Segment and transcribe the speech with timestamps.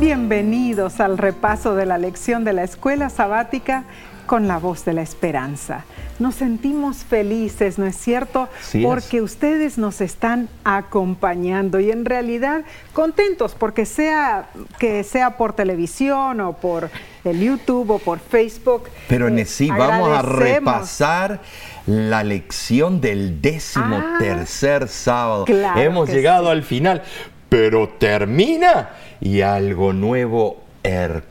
[0.00, 3.82] Bienvenidos al repaso de la lección de la escuela sabática
[4.26, 5.84] con la voz de la esperanza.
[6.20, 8.48] Nos sentimos felices, ¿no es cierto?
[8.84, 12.62] porque ustedes nos están acompañando y en realidad
[12.92, 16.90] contentos porque sea que sea por televisión o por
[17.24, 18.84] el YouTube o por Facebook.
[19.08, 21.40] Pero en eh, sí vamos a repasar
[21.86, 25.44] la lección del décimo ah, tercer sábado.
[25.76, 27.02] Hemos llegado al final,
[27.48, 30.68] pero termina y algo nuevo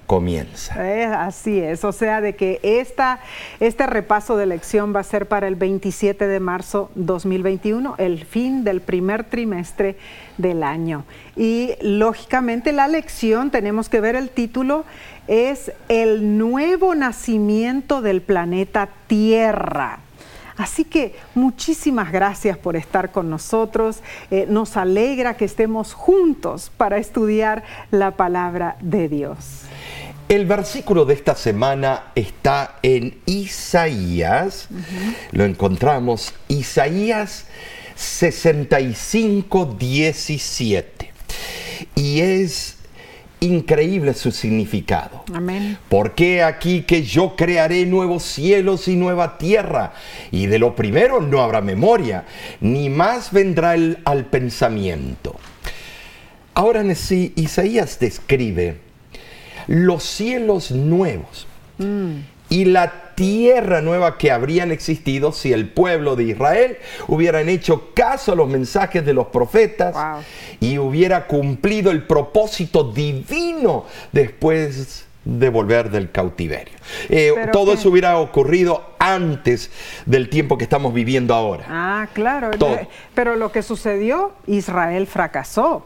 [0.06, 0.76] comienza.
[1.26, 3.20] así es, o sea, de que esta,
[3.60, 8.64] este repaso de lección va a ser para el 27 de marzo 2021, el fin
[8.64, 9.98] del primer trimestre
[10.38, 11.06] del año.
[11.36, 14.86] Y lógicamente la lección, tenemos que ver el título,
[15.28, 20.00] es el nuevo nacimiento del planeta Tierra.
[20.58, 24.00] Así que muchísimas gracias por estar con nosotros.
[24.32, 29.62] Eh, nos alegra que estemos juntos para estudiar la palabra de Dios.
[30.30, 34.68] El versículo de esta semana está en Isaías,
[35.32, 37.46] lo encontramos, Isaías
[37.96, 41.14] 65, 17.
[41.96, 42.77] Y es
[43.40, 45.24] increíble su significado.
[45.34, 45.78] Amén.
[45.90, 49.94] Porque aquí que yo crearé nuevos cielos y nueva tierra,
[50.32, 52.26] y de lo primero no habrá memoria,
[52.62, 55.36] ni más vendrá el, al pensamiento.
[56.54, 58.78] Ahora sí, Isaías describe
[59.68, 61.46] los cielos nuevos
[61.78, 62.37] mm.
[62.50, 68.34] Y la tierra nueva que habrían existido si el pueblo de Israel hubieran hecho caso
[68.34, 69.96] a los mensajes de los profetas
[70.60, 76.76] y hubiera cumplido el propósito divino después de volver del cautiverio.
[77.10, 79.70] Eh, todo eso hubiera ocurrido antes
[80.06, 81.66] del tiempo que estamos viviendo ahora.
[81.68, 82.52] Ah, claro.
[83.14, 85.86] Pero lo que sucedió, Israel fracasó.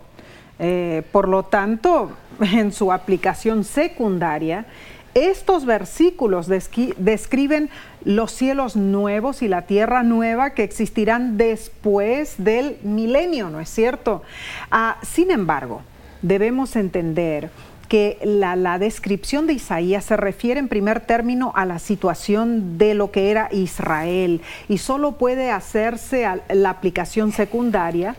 [0.59, 4.65] Eh, por lo tanto, en su aplicación secundaria,
[5.13, 7.69] estos versículos describen
[8.03, 14.23] los cielos nuevos y la tierra nueva que existirán después del milenio, ¿no es cierto?
[14.71, 15.81] Ah, sin embargo,
[16.21, 17.49] debemos entender
[17.91, 23.11] que la, descripción de Isaías se refiere en primer término a la situación de lo
[23.11, 24.39] que era Israel
[24.69, 28.15] y solo puede hacerse la aplicación secundaria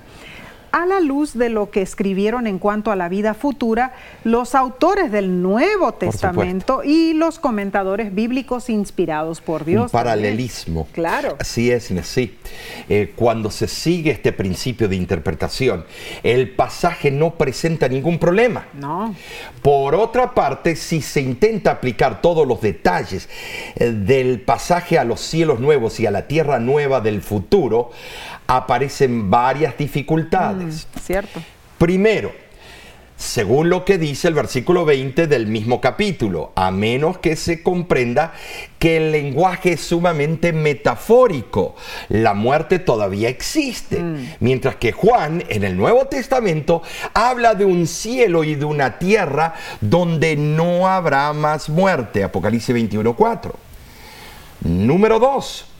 [0.72, 3.92] a la luz de lo que escribieron en cuanto a la vida futura
[4.24, 9.84] los autores del Nuevo Testamento y los comentadores bíblicos inspirados por Dios.
[9.84, 10.88] Un paralelismo.
[10.92, 11.36] Claro.
[11.38, 12.36] Así es, sí.
[12.88, 15.84] Eh, cuando se sigue este principio de interpretación,
[16.22, 18.66] el pasaje no presenta ningún problema.
[18.72, 19.14] No.
[19.60, 23.28] Por otra parte, si se intenta aplicar todos los detalles
[23.76, 27.90] eh, del pasaje a los cielos nuevos y a la tierra nueva del futuro,
[28.46, 30.86] aparecen varias dificultades.
[30.94, 31.42] Mm, cierto.
[31.78, 32.32] Primero,
[33.22, 38.32] según lo que dice el versículo 20 del mismo capítulo, a menos que se comprenda
[38.80, 41.76] que el lenguaje es sumamente metafórico,
[42.08, 44.34] la muerte todavía existe, mm.
[44.40, 46.82] mientras que Juan en el Nuevo Testamento
[47.14, 53.52] habla de un cielo y de una tierra donde no habrá más muerte, Apocalipsis 21.4.
[54.64, 55.71] Número 2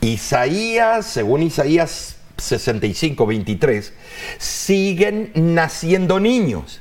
[0.00, 3.92] Isaías, según Isaías 65, 23,
[4.38, 6.80] siguen naciendo niños.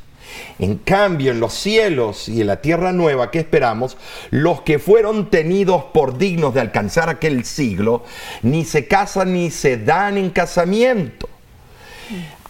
[0.60, 3.98] En cambio, en los cielos y en la tierra nueva que esperamos,
[4.30, 8.04] los que fueron tenidos por dignos de alcanzar aquel siglo,
[8.42, 11.30] ni se casan ni se dan en casamiento.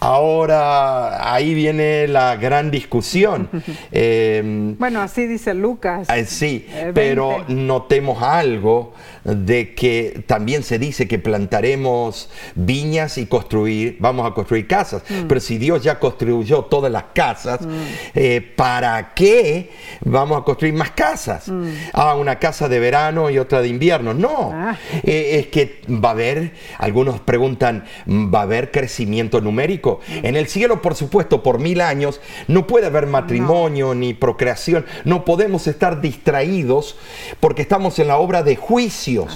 [0.00, 3.48] Ahora, ahí viene la gran discusión.
[3.92, 6.08] Em, bueno, así dice Lucas.
[6.10, 8.94] Eh, sí, pero notemos algo
[9.24, 15.02] de que también se dice que plantaremos viñas y construir, vamos a construir casas.
[15.08, 15.26] Mm.
[15.28, 17.70] Pero si Dios ya construyó todas las casas, mm.
[18.14, 19.70] eh, ¿para qué
[20.04, 21.48] vamos a construir más casas?
[21.48, 21.68] Mm.
[21.92, 24.14] Ah, una casa de verano y otra de invierno.
[24.14, 24.76] No, ah.
[25.02, 29.89] eh, es que va a haber, algunos preguntan, ¿va a haber crecimiento numérico?
[30.22, 34.86] En el cielo, por supuesto, por mil años, no puede haber matrimonio ni procreación.
[35.04, 36.96] No podemos estar distraídos
[37.40, 39.26] porque estamos en la obra de juicio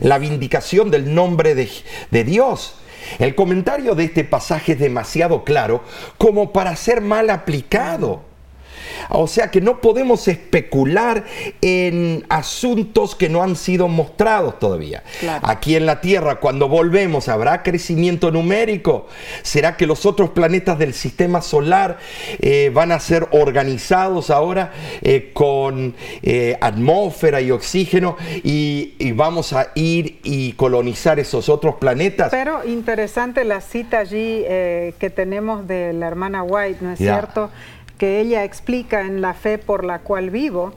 [0.00, 1.68] la vindicación del nombre de,
[2.10, 2.74] de Dios.
[3.18, 5.82] El comentario de este pasaje es demasiado claro
[6.18, 8.29] como para ser mal aplicado.
[9.10, 11.24] O sea que no podemos especular
[11.60, 15.02] en asuntos que no han sido mostrados todavía.
[15.42, 19.06] Aquí en la Tierra, cuando volvemos, ¿habrá crecimiento numérico?
[19.42, 21.98] ¿Será que los otros planetas del sistema solar
[22.38, 24.72] eh, van a ser organizados ahora
[25.02, 32.30] eh, con eh, atmósfera y oxígeno y, vamos a ir y colonizar esos otros planetas?
[32.30, 34.44] Pero interesante la cita allí
[34.98, 37.50] que tenemos de la hermana White, ¿no es cierto?
[38.00, 40.72] Que ella explica en La fe por la cual vivo,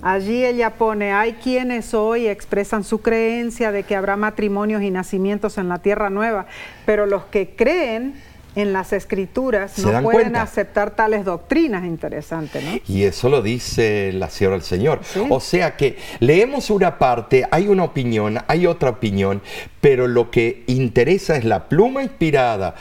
[0.00, 5.58] allí ella pone, hay quienes hoy expresan su creencia de que habrá matrimonios y nacimientos
[5.58, 6.46] en la tierra nueva,
[6.86, 8.14] pero los que creen
[8.54, 12.78] en las escrituras no pueden aceptar tales doctrinas interesantes, ¿no?
[12.86, 15.00] Y eso lo dice la Señora del Señor.
[15.30, 19.42] O sea que leemos una parte, hay una opinión, hay otra opinión,
[19.80, 22.76] pero lo que interesa es la pluma inspirada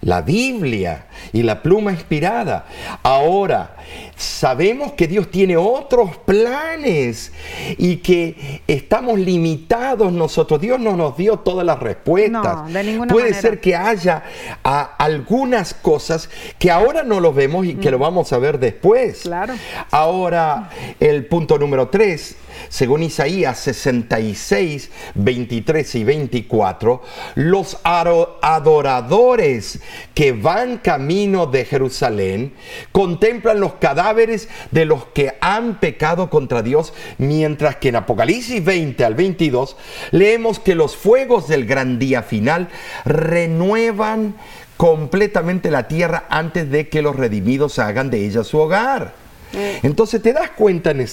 [0.00, 2.66] la Biblia y la pluma inspirada.
[3.02, 3.76] Ahora,
[4.16, 7.32] sabemos que Dios tiene otros planes
[7.76, 10.60] y que estamos limitados nosotros.
[10.60, 12.70] Dios no nos dio todas las respuestas.
[13.08, 14.22] Puede ser que haya
[14.62, 16.28] algunas cosas
[16.58, 19.20] que ahora no lo vemos y que lo vamos a ver después.
[19.22, 19.54] Claro.
[19.90, 20.70] Ahora,
[21.00, 22.36] el punto número tres
[22.68, 27.02] según Isaías 66, 23 y 24,
[27.34, 29.80] los adoradores
[30.14, 32.54] que van camino de Jerusalén
[32.92, 39.04] contemplan los cadáveres de los que han pecado contra Dios, mientras que en Apocalipsis 20
[39.04, 39.76] al 22
[40.10, 42.68] leemos que los fuegos del gran día final
[43.04, 44.36] renuevan
[44.76, 49.27] completamente la tierra antes de que los redimidos hagan de ella su hogar.
[49.52, 49.80] Eh.
[49.82, 51.06] Entonces te das cuenta, en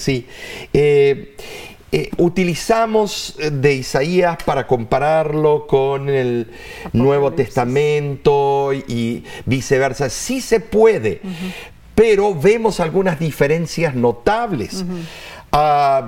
[0.72, 1.36] eh,
[1.92, 6.50] eh, utilizamos de Isaías para compararlo con el
[6.92, 10.10] Nuevo Testamento y viceversa.
[10.10, 11.20] Sí se puede,
[11.94, 14.84] pero vemos algunas diferencias notables.
[15.52, 16.02] Eh,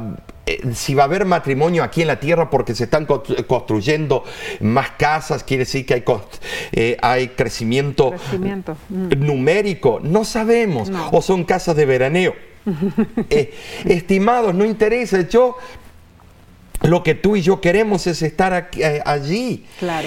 [0.74, 4.24] si va a haber matrimonio aquí en la tierra porque se están construyendo
[4.60, 6.04] más casas, quiere decir que hay,
[6.72, 9.18] eh, hay crecimiento, mm.
[9.18, 12.34] numérico, no sabemos, o son casas de veraneo.
[13.30, 13.52] Eh,
[13.86, 15.56] estimados, no interesa, yo
[16.82, 18.70] lo que tú y yo queremos es estar
[19.04, 19.66] allí.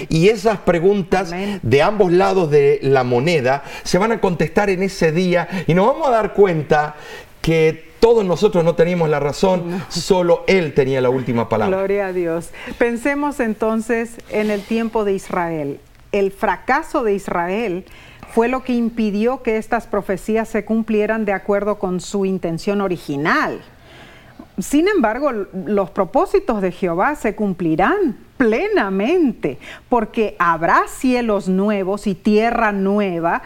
[0.10, 5.12] Y esas preguntas de ambos lados de la moneda se van a contestar en ese
[5.12, 6.96] día y nos vamos a dar cuenta
[7.42, 11.78] que todos nosotros no teníamos la razón, solo Él tenía la última palabra.
[11.78, 12.50] Gloria a Dios.
[12.78, 15.80] Pensemos entonces en el tiempo de Israel.
[16.12, 17.86] El fracaso de Israel
[18.34, 23.62] fue lo que impidió que estas profecías se cumplieran de acuerdo con su intención original.
[24.58, 29.60] Sin embargo, los propósitos de Jehová se cumplirán plenamente,
[29.90, 33.44] porque habrá cielos nuevos y tierra nueva,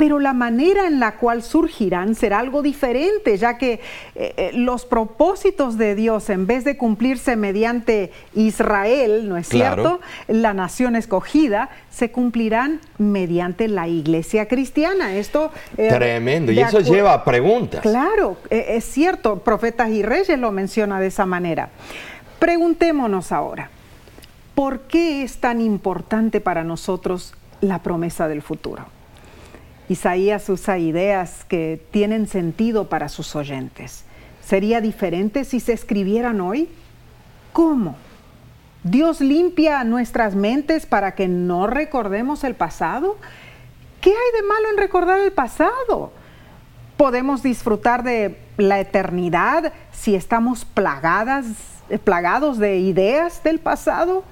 [0.00, 3.80] pero la manera en la cual surgirán será algo diferente, ya que
[4.14, 10.00] eh, eh, los propósitos de Dios, en vez de cumplirse mediante Israel, ¿no es cierto?
[10.26, 15.16] La nación escogida, se cumplirán mediante la iglesia cristiana.
[15.16, 17.82] Esto eh, tremendo y eso lleva a preguntas.
[17.82, 19.40] Claro, es cierto.
[19.40, 21.68] Profetas y Reyes lo menciona de esa manera.
[22.38, 23.68] Preguntémonos ahora,
[24.54, 28.86] ¿por qué es tan importante para nosotros la promesa del futuro?
[29.90, 34.04] Isaías usa ideas que tienen sentido para sus oyentes.
[34.40, 36.68] ¿Sería diferente si se escribieran hoy?
[37.52, 37.96] ¿Cómo?
[38.84, 43.16] ¿Dios limpia nuestras mentes para que no recordemos el pasado?
[44.00, 46.12] ¿Qué hay de malo en recordar el pasado?
[46.96, 51.46] ¿Podemos disfrutar de la eternidad si estamos plagadas,
[52.04, 54.22] plagados de ideas del pasado?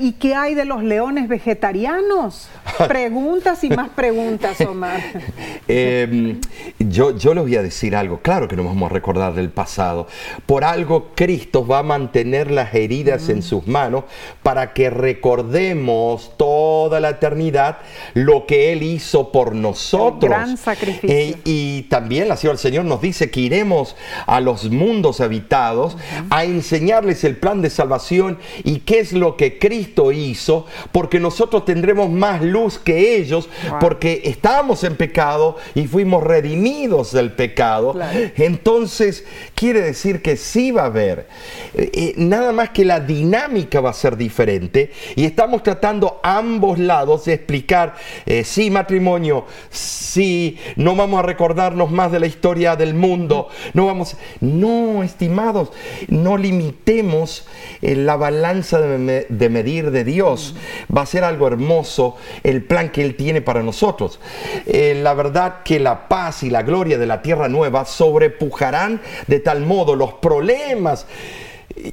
[0.00, 2.48] ¿Y qué hay de los leones vegetarianos?
[2.88, 5.00] Preguntas y más preguntas, Omar.
[5.68, 6.40] Em,
[6.78, 8.20] yo, yo les voy a decir algo.
[8.20, 10.06] Claro que no vamos a recordar del pasado.
[10.46, 14.04] Por algo Cristo va a mantener las heridas en sus manos
[14.44, 17.78] para que recordemos toda la eternidad
[18.14, 20.30] lo que Él hizo por nosotros.
[20.30, 21.10] gran sacrificio.
[21.10, 25.96] Eh, y también la Señora el Señor nos dice que iremos a los mundos habitados
[26.30, 31.64] a enseñarles el plan de salvación y qué es lo que Cristo hizo, porque nosotros
[31.64, 33.48] tendremos más luz que ellos,
[33.80, 37.98] porque estábamos en pecado y fuimos redimidos del pecado.
[38.36, 39.24] Entonces,
[39.56, 41.26] quiere decir que sí va a haber,
[41.74, 46.78] eh, eh, nada más que la dinámica va a ser diferente y estamos tratando ambos
[46.78, 52.76] lados de explicar, eh, sí matrimonio, sí, no vamos a recordarnos más de la historia
[52.76, 55.72] del mundo, no vamos, no, estimados,
[56.06, 57.48] no limitemos
[57.80, 60.54] la balanza de, de medir de Dios.
[60.94, 64.20] Va a ser algo hermoso el plan que Él tiene para nosotros.
[64.66, 69.40] Eh, la verdad que la paz y la gloria de la tierra nueva sobrepujarán de
[69.40, 71.06] tal modo los problemas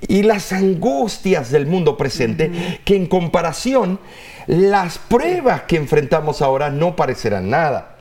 [0.07, 3.99] y las angustias del mundo presente que en comparación
[4.47, 7.92] las pruebas que enfrentamos ahora no parecerán nada.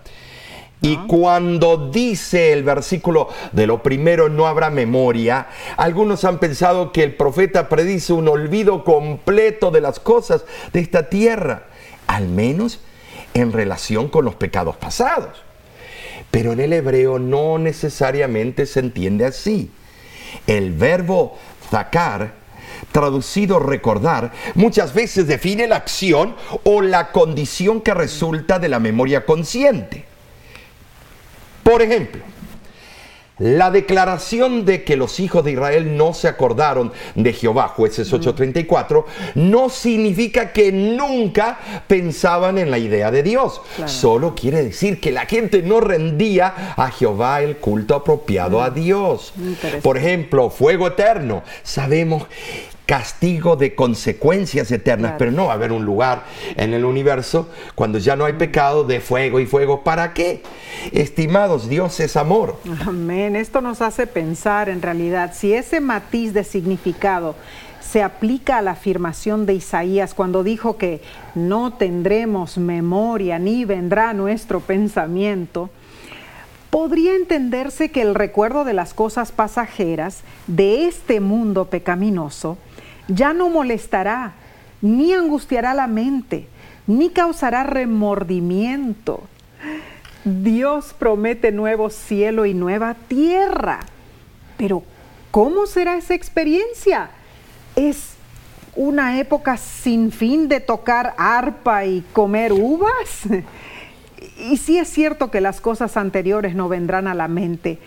[0.85, 5.47] Y cuando dice el versículo de lo primero no habrá memoria,
[5.77, 11.09] algunos han pensado que el profeta predice un olvido completo de las cosas de esta
[11.09, 11.69] tierra,
[12.09, 12.81] al menos
[13.33, 15.41] en relación con los pecados pasados.
[16.33, 19.71] Pero en el hebreo no necesariamente se entiende así.
[20.49, 21.39] El verbo
[21.71, 22.35] zacar,
[22.91, 26.35] traducido recordar, muchas veces define la acción
[26.65, 30.11] o la condición que resulta de la memoria consciente.
[31.62, 32.23] Por ejemplo,
[33.38, 39.04] la declaración de que los hijos de Israel no se acordaron de Jehová, jueces 8:34,
[39.35, 43.61] no significa que nunca pensaban en la idea de Dios.
[43.87, 49.33] Solo quiere decir que la gente no rendía a Jehová el culto apropiado a Dios.
[49.83, 51.42] Por ejemplo, fuego eterno.
[51.64, 52.26] Sabemos
[52.87, 56.25] castigo de consecuencias eternas, pero no va a haber un lugar
[56.57, 59.83] en el universo cuando ya no hay pecado de fuego y fuego.
[59.85, 60.43] ¿Para qué?
[60.93, 62.59] Estimados, Dios es amor.
[62.87, 63.37] Amén.
[63.37, 67.35] Esto nos hace pensar en realidad si ese matiz de significado
[67.81, 71.03] se aplica a la afirmación de Isaías cuando dijo que
[71.35, 75.69] no tendremos memoria ni vendrá nuestro pensamiento,
[76.71, 82.57] podría entenderse que el recuerdo de las cosas pasajeras de este mundo pecaminoso
[83.14, 84.33] ya no molestará,
[84.81, 86.49] ni angustiará la mente,
[86.87, 89.23] ni causará remordimiento.
[90.25, 93.81] Dios promete nuevo cielo y nueva tierra.
[94.57, 94.83] Pero,
[95.31, 97.11] ¿cómo será esa experiencia?
[97.76, 98.14] ¿Es
[98.75, 103.25] una época sin fin de tocar arpa y comer uvas?
[104.38, 107.78] Y si es cierto que las cosas anteriores no vendrán a la mente,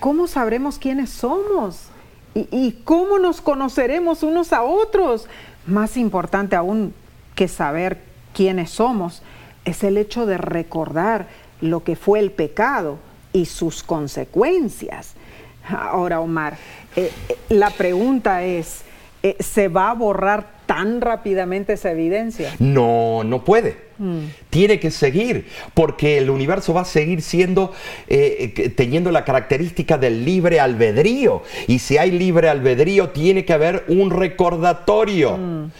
[0.00, 1.90] ¿cómo sabremos quiénes somos?
[2.34, 5.28] ¿Y, cómo nos conoceremos unos a otros?
[5.66, 6.92] Más importante aún
[7.36, 8.00] que saber
[8.32, 9.22] quiénes somos
[9.64, 11.28] es el hecho de recordar
[11.60, 12.98] lo que fue el pecado
[13.32, 15.14] y sus consecuencias.
[15.68, 16.56] Ahora, Omar,
[16.96, 18.82] eh, eh, la pregunta es,
[19.22, 22.54] eh, ¿se va a borrar tan rápidamente esa evidencia?
[22.58, 23.94] No, no puede.
[23.98, 24.24] Mm.
[24.50, 27.72] Tiene que seguir, porque el universo va a seguir siendo,
[28.08, 31.42] eh, teniendo la característica del libre albedrío.
[31.68, 35.36] Y si hay libre albedrío, tiene que haber un recordatorio.
[35.36, 35.70] Mm.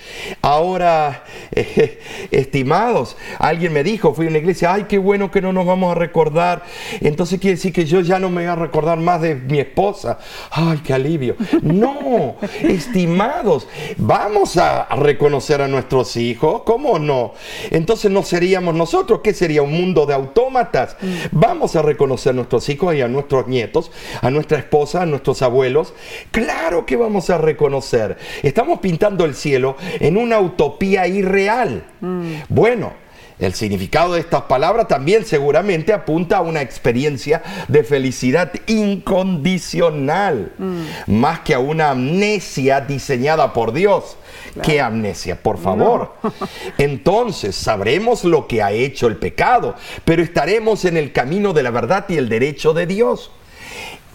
[0.42, 1.24] Ahora,
[2.30, 5.92] estimados, alguien me dijo, fui a una iglesia, ay, qué bueno que no nos vamos
[5.92, 6.62] a recordar.
[7.00, 10.18] Entonces quiere decir que yo ya no me voy a recordar más de mi esposa.
[10.50, 11.36] Ay, qué alivio.
[11.62, 17.34] No, estimados, vamos a reconocer a nuestros hijos, ¿cómo no?
[17.70, 19.20] Entonces, no seríamos nosotros.
[19.22, 19.62] ¿Qué sería?
[19.62, 20.96] Un mundo de autómatas.
[21.00, 21.14] Mm.
[21.32, 23.90] Vamos a reconocer a nuestros hijos y a nuestros nietos,
[24.20, 25.94] a nuestra esposa, a nuestros abuelos.
[26.30, 28.16] Claro que vamos a reconocer.
[28.42, 31.84] Estamos pintando el cielo en una utopía irreal.
[32.00, 32.34] Mm.
[32.48, 33.04] Bueno,
[33.38, 40.82] el significado de estas palabras también seguramente apunta a una experiencia de felicidad incondicional, mm.
[41.06, 44.16] más que a una amnesia diseñada por Dios.
[44.62, 45.40] ¿Qué amnesia?
[45.40, 46.14] Por favor.
[46.78, 51.70] Entonces sabremos lo que ha hecho el pecado, pero estaremos en el camino de la
[51.70, 53.30] verdad y el derecho de Dios.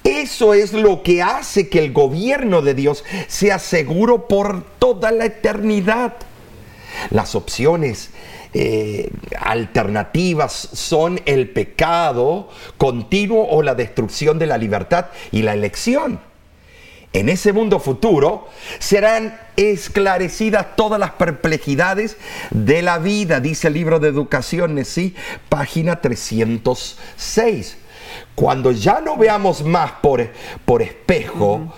[0.03, 5.25] Eso es lo que hace que el gobierno de Dios sea seguro por toda la
[5.25, 6.13] eternidad.
[7.11, 8.11] Las opciones
[8.53, 16.19] eh, alternativas son el pecado continuo o la destrucción de la libertad y la elección.
[17.11, 18.47] En ese mundo futuro
[18.77, 22.17] serán esclarecidas todas las perplejidades
[22.51, 25.15] de la vida, dice el libro de Educación, ¿sí?
[25.49, 27.77] página 306
[28.39, 30.25] cuando ya no veamos más por,
[30.63, 31.73] por espejo,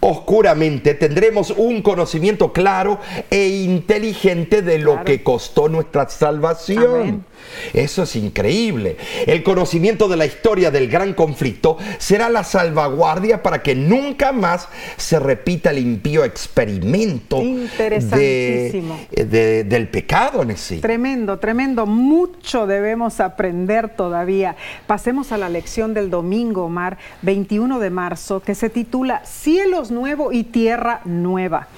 [0.00, 7.26] oscuramente tendremos un conocimiento claro e inteligente de lo que costó nuestra salvación.
[7.74, 8.96] Eso es increíble.
[9.26, 14.68] El conocimiento de la historia del gran conflicto será la salvaguardia para que nunca más
[14.96, 20.78] se repita el impío experimento de, del pecado en sí.
[20.78, 21.86] Tremendo, tremendo.
[21.86, 24.56] Mucho debemos aprender todavía.
[24.86, 30.32] Pasemos a la lección del domingo, Omar, 21 de marzo, que se titula Cielos nuevo
[30.32, 31.68] y tierra nueva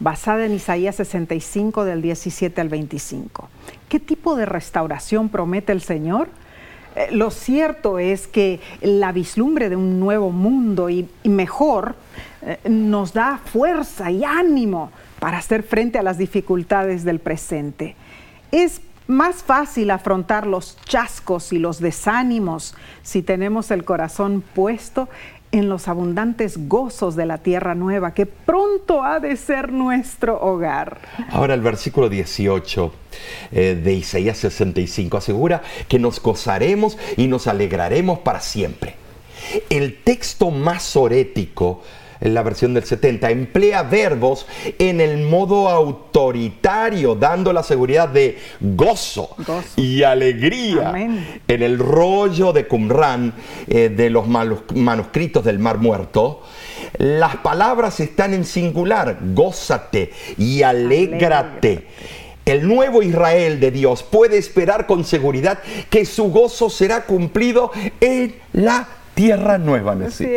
[0.00, 3.48] basada en Isaías 65 del 17 al 25.
[3.88, 6.28] ¿Qué tipo de restauración promete el Señor?
[6.96, 11.94] Eh, lo cierto es que la vislumbre de un nuevo mundo y, mejor
[12.42, 17.96] eh, nos da fuerza y ánimo para hacer frente a las dificultades del presente.
[18.52, 25.08] Es más fácil afrontar los chascos y los desánimos si tenemos el corazón puesto
[25.52, 30.98] en los abundantes gozos de la tierra nueva que pronto ha de ser nuestro hogar.
[31.30, 32.92] Ahora el versículo 18
[33.52, 38.96] eh, de Isaías 65 asegura que nos gozaremos y nos alegraremos para siempre.
[39.70, 41.82] El texto más orético
[42.20, 44.46] en la versión del 70, emplea verbos
[44.78, 49.36] en el modo autoritario, dando la seguridad de gozo,
[49.76, 50.92] y alegría.
[50.94, 53.34] En el rollo de Qumran
[53.66, 56.42] eh, de los manuscritos del Mar Muerto,
[56.98, 61.88] las palabras están en singular, gózate y alégrate.
[62.44, 68.34] El nuevo Israel de Dios puede esperar con seguridad que su gozo será cumplido en
[68.52, 69.96] la tierra nueva.
[70.10, 70.28] Sí,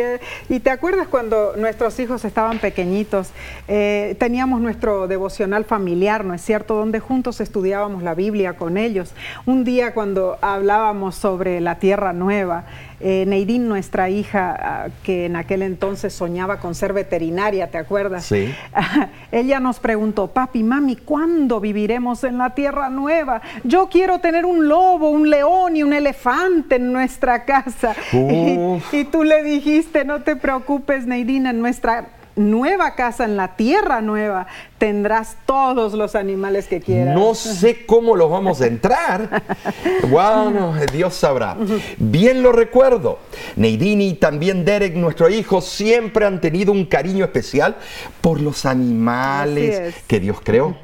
[0.48, 3.30] y te acuerdas cuando nuestros hijos estaban pequeñitos,
[3.66, 9.12] eh, teníamos nuestro devocional familiar, ¿no es cierto?, donde juntos estudiábamos la Biblia con ellos.
[9.46, 12.64] Un día cuando hablábamos sobre la tierra nueva,
[13.00, 18.24] eh, Neidín, nuestra hija, ah, que en aquel entonces soñaba con ser veterinaria, ¿te acuerdas?
[18.26, 18.52] Sí.
[19.32, 23.40] Ella nos preguntó, papi, mami, ¿cuándo viviremos en la tierra nueva?
[23.64, 27.94] Yo quiero tener un lobo, un león y un elefante en nuestra casa.
[28.28, 33.56] Y, y, tú le dijiste, no te preocupes, Neidín, en nuestra nueva casa, en la
[33.56, 34.46] tierra nueva,
[34.78, 37.14] tendrás todos los animales que quieras.
[37.14, 39.42] No sé cómo los vamos a entrar.
[40.08, 41.56] bueno, Dios sabrá.
[41.98, 43.18] Bien lo recuerdo.
[43.56, 47.76] Neidini y también Derek, nuestro hijo, siempre han tenido un cariño especial
[48.20, 50.76] por los animales que Dios creó.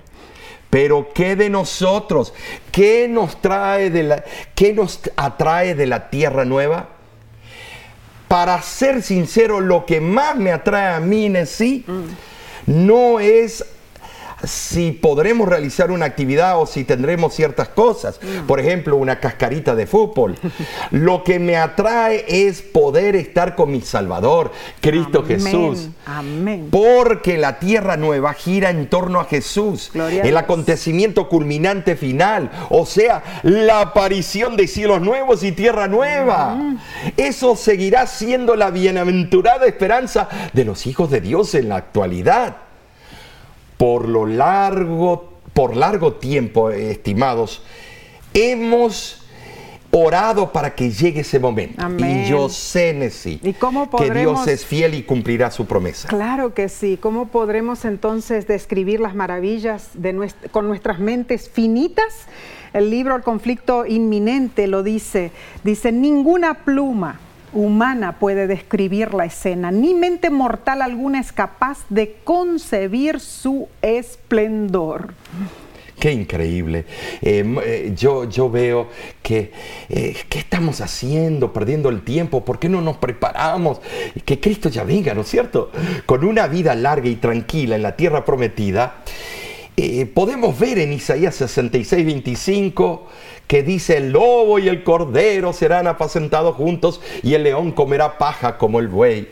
[0.70, 2.34] Pero ¿qué de nosotros?
[2.73, 4.25] ¿Qué nos trae de la
[4.56, 6.94] qué nos atrae de la tierra nueva?
[8.35, 11.85] Para ser sincero, lo que más me atrae a mí en sí
[12.67, 13.64] no es
[14.43, 18.19] si podremos realizar una actividad o si tendremos ciertas cosas.
[18.23, 18.47] Mm.
[18.47, 20.37] Por ejemplo, una cascarita de fútbol.
[20.91, 25.88] Lo que me atrae es poder estar con mi Salvador, Cristo Jesús.
[26.07, 26.69] Amén.
[26.71, 29.91] Porque la tierra nueva gira en torno a Jesús.
[29.95, 32.50] el acontecimiento culminante final.
[32.71, 36.55] O sea, la aparición de cielos nuevos y tierra nueva.
[36.55, 36.79] Mm.
[37.17, 42.63] Eso seguirá siendo la bienaventurada esperanza de los hijos de Dios en la actualidad
[43.85, 47.62] por lo largo, por largo tiempo, estimados,
[48.33, 49.23] hemos
[49.91, 51.87] orado para que llegue ese momento.
[51.99, 53.41] Y yo sé, Nessie,
[53.99, 56.08] que Dios es fiel y cumplirá su promesa.
[56.08, 56.97] Claro que sí.
[56.99, 62.25] ¿Cómo podremos entonces describir las maravillas de con nuestras mentes finitas?
[62.73, 65.30] El libro El conflicto inminente lo dice.
[65.63, 67.21] Dice, ninguna pluma
[67.54, 75.14] humana puede describir la escena, ni mente mortal alguna es capaz de concebir su esplendor.
[75.99, 76.84] Qué increíble.
[77.23, 78.88] Eh, eh, yo, yo veo
[79.23, 79.52] que,
[79.88, 81.52] eh, ¿qué estamos haciendo?
[81.52, 82.45] Perdiendo el tiempo.
[82.45, 83.80] ¿Por qué no nos preparamos?
[84.25, 85.71] Que Cristo ya venga, ¿no es cierto?
[86.04, 88.97] Con una vida larga y tranquila en la tierra prometida.
[90.15, 93.08] Podemos ver en Isaías 66, 25
[93.47, 98.56] que dice el lobo y el cordero serán apacentados juntos y el león comerá paja
[98.56, 99.28] como el buey.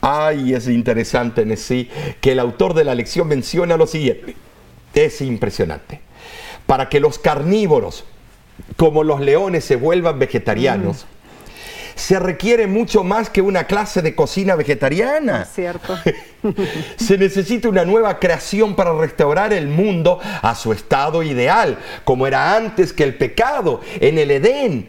[0.00, 1.88] Ay, es interesante en sí
[2.20, 4.36] que el autor de la lección menciona lo siguiente.
[4.94, 6.00] Es impresionante.
[6.66, 8.04] Para que los carnívoros,
[8.76, 11.17] como los leones, se vuelvan vegetarianos, mm
[11.98, 15.44] se requiere mucho más que una clase de cocina vegetariana.
[15.44, 15.98] cierto.
[16.96, 22.56] se necesita una nueva creación para restaurar el mundo a su estado ideal, como era
[22.56, 24.88] antes que el pecado en el Edén.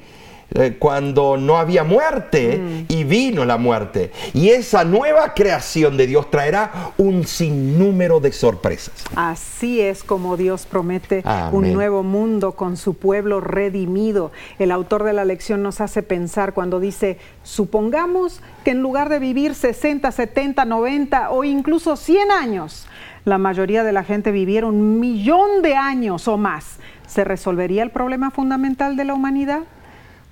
[0.55, 2.91] Eh, cuando no había muerte mm.
[2.91, 4.12] y vino la muerte.
[4.33, 8.95] Y esa nueva creación de Dios traerá un sinnúmero de sorpresas.
[9.15, 14.31] Así es como Dios promete un nuevo mundo con su pueblo redimido.
[14.57, 19.19] El autor de la lección nos hace pensar cuando dice, supongamos que en lugar de
[19.19, 22.88] vivir 60, 70, 90 o incluso 100 años,
[23.23, 27.91] la mayoría de la gente viviera un millón de años o más, ¿se resolvería el
[27.91, 29.62] problema fundamental de la humanidad?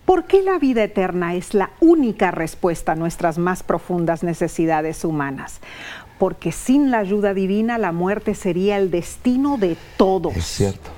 [0.08, 5.60] ¿Por qué la vida eterna es la única respuesta a nuestras más profundas necesidades humanas?
[6.18, 10.34] Porque sin la ayuda divina la muerte sería el destino de todos.
[10.34, 10.92] Es cierto.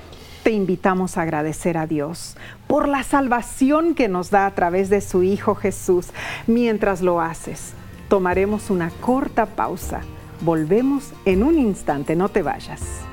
[0.44, 2.36] Te invitamos a agradecer a Dios
[2.68, 6.10] por la salvación que nos da a través de su Hijo Jesús.
[6.46, 7.72] Mientras lo haces,
[8.08, 10.02] tomaremos una corta pausa.
[10.40, 13.09] Volvemos en un instante, no te vayas.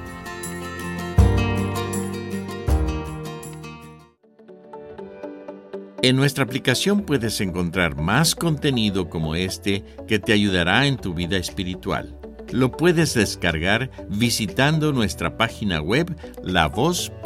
[6.08, 11.36] En nuestra aplicación puedes encontrar más contenido como este que te ayudará en tu vida
[11.36, 12.18] espiritual.
[12.54, 17.18] Lo puedes descargar visitando nuestra página web lavoz.org.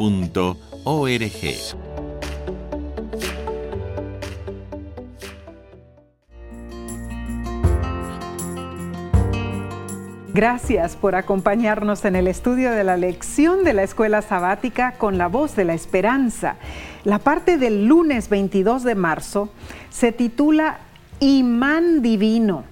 [10.34, 15.28] Gracias por acompañarnos en el estudio de la lección de la escuela sabática con la
[15.28, 16.56] voz de la esperanza.
[17.04, 19.50] La parte del lunes 22 de marzo
[19.90, 20.78] se titula
[21.20, 22.64] Imán Divino,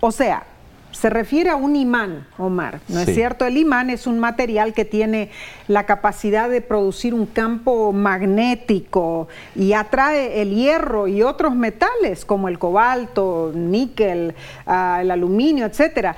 [0.00, 0.44] o sea,
[0.90, 3.44] se refiere a un imán, Omar, ¿no es cierto?
[3.44, 5.30] El imán es un material que tiene
[5.68, 12.48] la capacidad de producir un campo magnético y atrae el hierro y otros metales como
[12.48, 14.34] el cobalto, níquel,
[14.66, 16.16] ah, el aluminio, etcétera,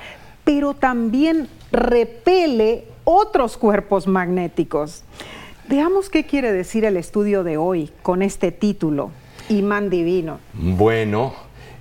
[0.52, 5.04] pero también repele otros cuerpos magnéticos.
[5.68, 9.12] Veamos qué quiere decir el estudio de hoy con este título,
[9.48, 10.40] imán divino.
[10.54, 11.34] Bueno,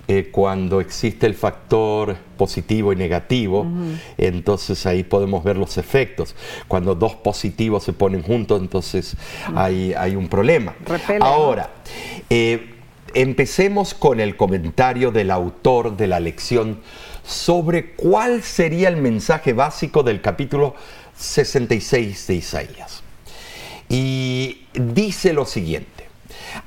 [0.06, 3.66] eh, cuando existe el factor positivo y negativo,
[4.16, 6.36] entonces ahí podemos ver los efectos.
[6.68, 9.16] Cuando dos positivos se ponen juntos, entonces
[9.52, 10.76] hay, hay, un problema.
[11.20, 11.70] Ahora,
[12.30, 12.76] eh,
[13.14, 16.78] empecemos con el comentario del autor de la lección
[17.24, 20.74] sobre cuál sería el mensaje básico del capítulo
[21.16, 23.02] 66 de Isaías.
[23.88, 26.08] Y dice lo siguiente.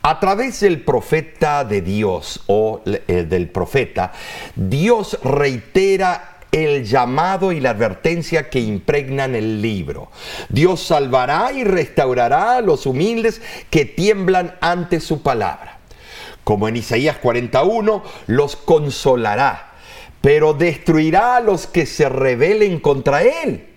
[0.01, 4.13] A través del profeta de Dios o eh, del profeta,
[4.55, 10.11] Dios reitera el llamado y la advertencia que impregnan el libro.
[10.49, 15.79] Dios salvará y restaurará a los humildes que tiemblan ante su palabra.
[16.43, 19.72] Como en Isaías 41, los consolará,
[20.23, 23.67] pero destruirá a los que se rebelen contra él.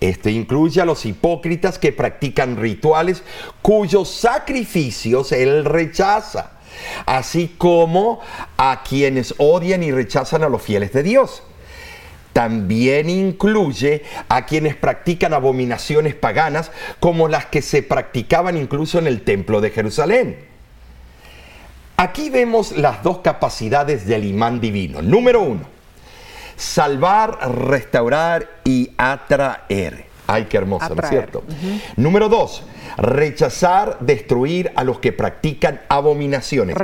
[0.00, 3.22] Este incluye a los hipócritas que practican rituales
[3.62, 6.58] cuyos sacrificios él rechaza,
[7.06, 8.20] así como
[8.58, 11.42] a quienes odian y rechazan a los fieles de Dios.
[12.34, 16.70] También incluye a quienes practican abominaciones paganas
[17.00, 20.36] como las que se practicaban incluso en el templo de Jerusalén.
[21.96, 25.00] Aquí vemos las dos capacidades del imán divino.
[25.00, 25.77] Número uno,
[26.58, 30.06] salvar, restaurar y atraer.
[30.26, 31.42] Ay, qué hermoso, ¿no es cierto?
[31.96, 32.62] Número dos,
[32.98, 36.76] rechazar, destruir a los que practican abominaciones.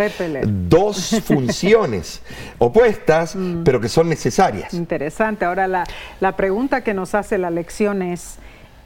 [0.46, 2.22] Dos funciones
[2.56, 3.64] opuestas, mm.
[3.64, 4.72] pero que son necesarias.
[4.72, 5.44] Interesante.
[5.44, 5.84] Ahora, la,
[6.20, 8.36] la pregunta que nos hace la lección es,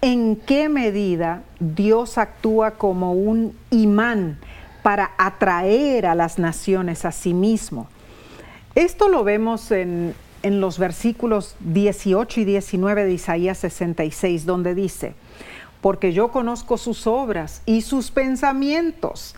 [0.00, 4.38] ¿en qué medida Dios actúa como un imán
[4.82, 7.86] para atraer a las naciones a sí mismo?
[8.74, 15.14] Esto lo vemos en, en los versículos 18 y 19 de Isaías 66, donde dice,
[15.80, 19.34] porque yo conozco sus obras y sus pensamientos.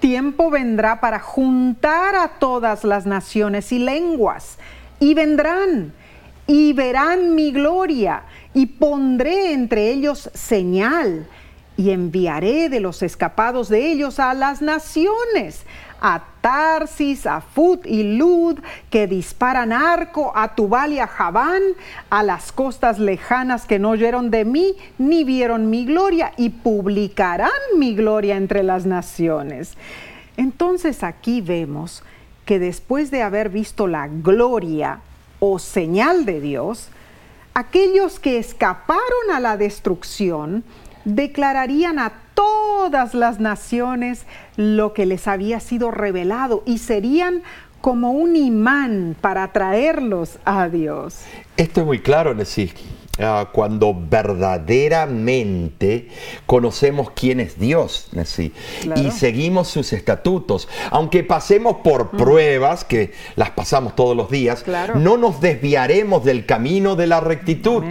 [0.00, 4.58] Tiempo vendrá para juntar a todas las naciones y lenguas,
[4.98, 5.92] y vendrán
[6.46, 11.26] y verán mi gloria, y pondré entre ellos señal,
[11.76, 15.64] y enviaré de los escapados de ellos a las naciones
[16.00, 18.58] a Tarsis, a Fut y Lud,
[18.90, 21.62] que disparan arco, a Tubal y a Javán,
[22.10, 27.50] a las costas lejanas que no oyeron de mí, ni vieron mi gloria, y publicarán
[27.78, 29.74] mi gloria entre las naciones.
[30.36, 32.02] Entonces aquí vemos
[32.44, 35.00] que después de haber visto la gloria
[35.38, 36.88] o señal de Dios,
[37.54, 40.64] aquellos que escaparon a la destrucción
[41.04, 47.42] declararían a todas las naciones lo que les había sido revelado y serían
[47.80, 51.20] como un imán para atraerlos a Dios.
[51.56, 52.70] Esto es muy claro, Nesí.
[53.18, 56.08] Ah, cuando verdaderamente
[56.46, 58.54] conocemos quién es Dios, Nesí,
[58.96, 64.64] y seguimos sus estatutos, aunque pasemos por pruebas, que las pasamos todos los días,
[64.94, 67.84] no nos desviaremos del camino de la rectitud.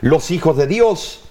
[0.00, 1.25] Los hijos de Dios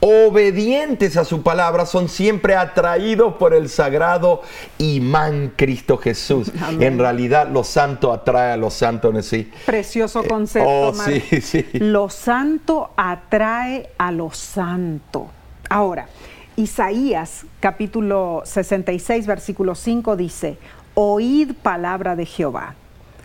[0.00, 4.42] obedientes a su palabra, son siempre atraídos por el sagrado
[4.78, 6.52] imán Cristo Jesús.
[6.78, 9.50] En realidad, lo santo atrae a lo santo en sí.
[9.66, 10.68] Precioso eh, concepto.
[10.68, 11.66] Oh, sí, sí.
[11.74, 15.28] Lo santo atrae a lo santo.
[15.68, 16.08] Ahora,
[16.56, 20.58] Isaías capítulo 66, versículo 5 dice,
[20.94, 22.74] oíd palabra de Jehová,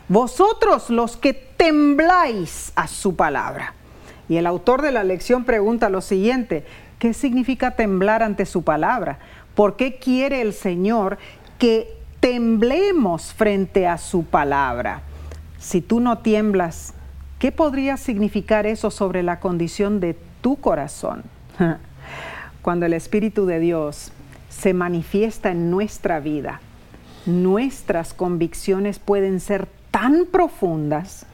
[0.07, 3.73] vosotros los que tembláis a su palabra
[4.33, 6.65] y el autor de la lección pregunta lo siguiente,
[6.97, 9.19] ¿qué significa temblar ante su palabra?
[9.53, 11.19] ¿Por qué quiere el Señor
[11.59, 15.03] que temblemos frente a su palabra?
[15.59, 16.95] Si tú no tiemblas,
[17.37, 21.21] ¿qué podría significar eso sobre la condición de tu corazón?
[22.63, 24.11] Cuando el Espíritu de Dios
[24.49, 26.59] se manifiesta en nuestra vida,
[27.27, 31.27] nuestras convicciones pueden ser tan profundas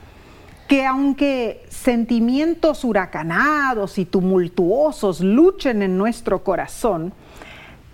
[0.70, 7.12] que aunque sentimientos huracanados y tumultuosos luchen en nuestro corazón,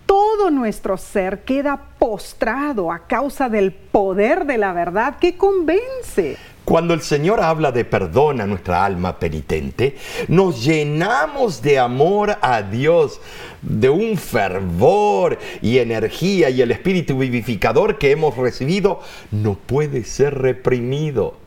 [0.04, 6.36] todo nuestro ser queda postrado a causa del poder de la verdad que convence.
[6.66, 9.96] Cuando el Señor habla de perdón a nuestra alma penitente,
[10.28, 13.22] nos llenamos de amor a Dios,
[13.62, 20.34] de un fervor y energía y el espíritu vivificador que hemos recibido no puede ser
[20.34, 21.45] reprimido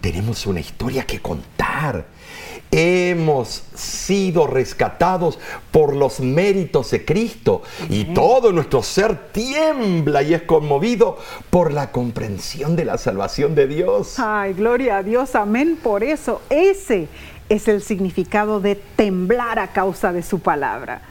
[0.00, 2.06] tenemos una historia que contar.
[2.70, 5.38] Hemos sido rescatados
[5.70, 11.16] por los méritos de Cristo y todo nuestro ser tiembla y es conmovido
[11.50, 14.18] por la comprensión de la salvación de Dios.
[14.18, 16.42] Ay, gloria a Dios, amén por eso.
[16.50, 17.08] Ese
[17.48, 21.02] es el significado de temblar a causa de su palabra.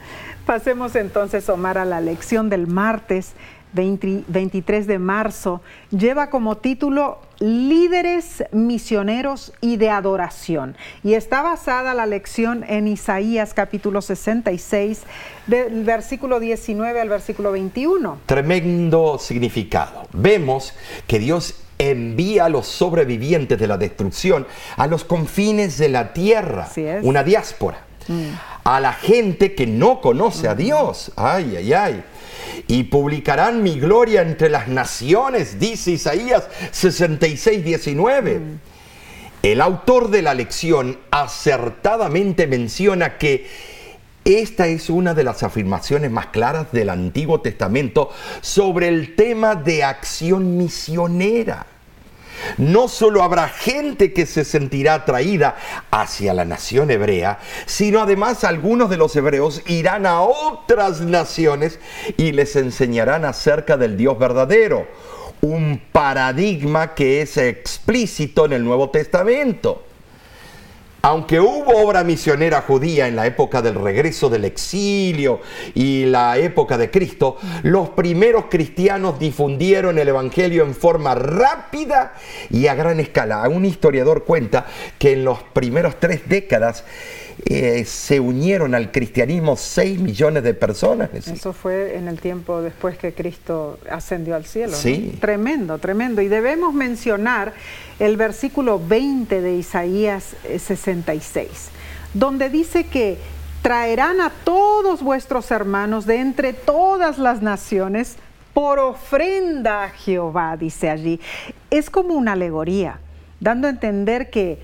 [0.44, 3.32] Pasemos entonces, Omar, a la lección del martes
[3.76, 5.60] 23 de marzo.
[5.90, 10.76] Lleva como título líderes misioneros y de adoración.
[11.04, 15.02] Y está basada la lección en Isaías capítulo 66,
[15.46, 18.18] del versículo 19 al versículo 21.
[18.26, 20.08] Tremendo significado.
[20.12, 20.72] Vemos
[21.06, 24.46] que Dios envía a los sobrevivientes de la destrucción
[24.78, 26.68] a los confines de la tierra,
[27.02, 28.28] una diáspora, mm.
[28.64, 31.12] a la gente que no conoce a Dios.
[31.16, 32.04] Ay, ay, ay
[32.66, 38.38] y publicarán mi gloria entre las naciones, dice Isaías 66, 19.
[38.38, 38.60] Mm.
[39.42, 43.46] El autor de la lección acertadamente menciona que
[44.24, 49.84] esta es una de las afirmaciones más claras del Antiguo Testamento sobre el tema de
[49.84, 51.66] acción misionera
[52.58, 55.56] no solo habrá gente que se sentirá atraída
[55.90, 61.78] hacia la nación hebrea, sino además algunos de los hebreos irán a otras naciones
[62.16, 64.86] y les enseñarán acerca del Dios verdadero,
[65.40, 69.85] un paradigma que es explícito en el Nuevo Testamento.
[71.08, 75.40] Aunque hubo obra misionera judía en la época del regreso del exilio
[75.72, 82.14] y la época de Cristo, los primeros cristianos difundieron el Evangelio en forma rápida
[82.50, 83.48] y a gran escala.
[83.48, 84.66] Un historiador cuenta
[84.98, 86.84] que en los primeros tres décadas
[87.44, 91.10] eh, se unieron al cristianismo 6 millones de personas.
[91.14, 94.74] Eso fue en el tiempo después que Cristo ascendió al cielo.
[94.74, 95.16] Sí.
[95.20, 96.22] Tremendo, tremendo.
[96.22, 97.52] Y debemos mencionar
[97.98, 101.52] el versículo 20 de Isaías 66, eh,
[102.14, 103.18] donde dice que
[103.60, 108.16] traerán a todos vuestros hermanos de entre todas las naciones
[108.54, 111.20] por ofrenda a Jehová, dice allí.
[111.70, 113.00] Es como una alegoría,
[113.40, 114.60] dando a entender que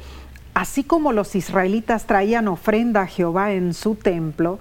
[0.54, 4.58] Así como los israelitas traían ofrenda a Jehová en su templo,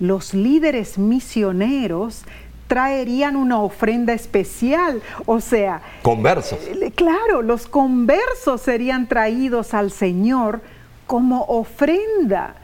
[0.00, 2.24] los líderes misioneros
[2.66, 5.80] traerían una ofrenda especial, o sea...
[6.02, 6.58] Conversos.
[6.66, 10.60] Eh, claro, los conversos serían traídos al Señor
[11.06, 12.56] como ofrenda.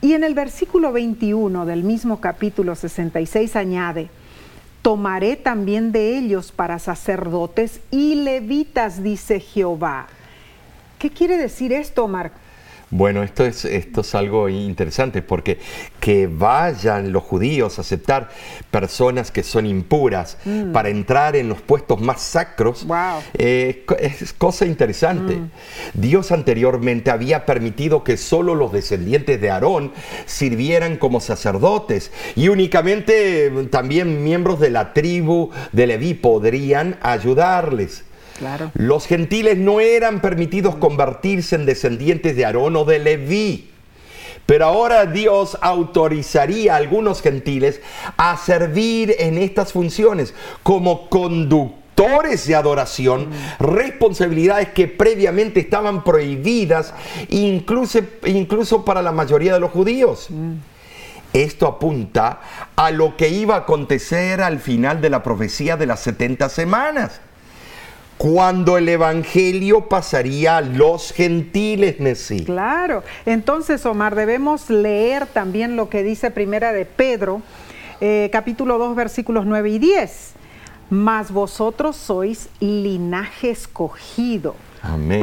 [0.00, 4.10] Y en el versículo 21 del mismo capítulo 66 añade,
[4.82, 10.08] tomaré también de ellos para sacerdotes y levitas, dice Jehová.
[11.04, 12.38] ¿Qué quiere decir esto, Marco?
[12.88, 15.58] Bueno, esto es, esto es algo interesante porque
[16.00, 18.30] que vayan los judíos a aceptar
[18.70, 20.72] personas que son impuras mm.
[20.72, 22.86] para entrar en los puestos más sacros
[23.34, 25.36] eh, es cosa interesante.
[25.36, 25.50] Mm.
[25.92, 29.92] Dios anteriormente había permitido que solo los descendientes de Aarón
[30.24, 38.04] sirvieran como sacerdotes y únicamente también miembros de la tribu de Leví podrían ayudarles.
[38.74, 43.70] Los gentiles no eran permitidos convertirse en descendientes de Aarón o de Leví.
[44.46, 47.80] Pero ahora Dios autorizaría a algunos gentiles
[48.16, 53.62] a servir en estas funciones como conductores de adoración, mm.
[53.62, 56.92] responsabilidades que previamente estaban prohibidas
[57.30, 60.26] incluso, incluso para la mayoría de los judíos.
[60.28, 60.54] Mm.
[61.32, 62.40] Esto apunta
[62.76, 67.20] a lo que iba a acontecer al final de la profecía de las 70 semanas
[68.18, 72.44] cuando el Evangelio pasaría a los gentiles, Nesí.
[72.44, 77.42] Claro, entonces Omar, debemos leer también lo que dice Primera de Pedro,
[78.00, 80.32] eh, capítulo 2, versículos 9 y 10.
[80.90, 84.54] Mas vosotros sois linaje escogido,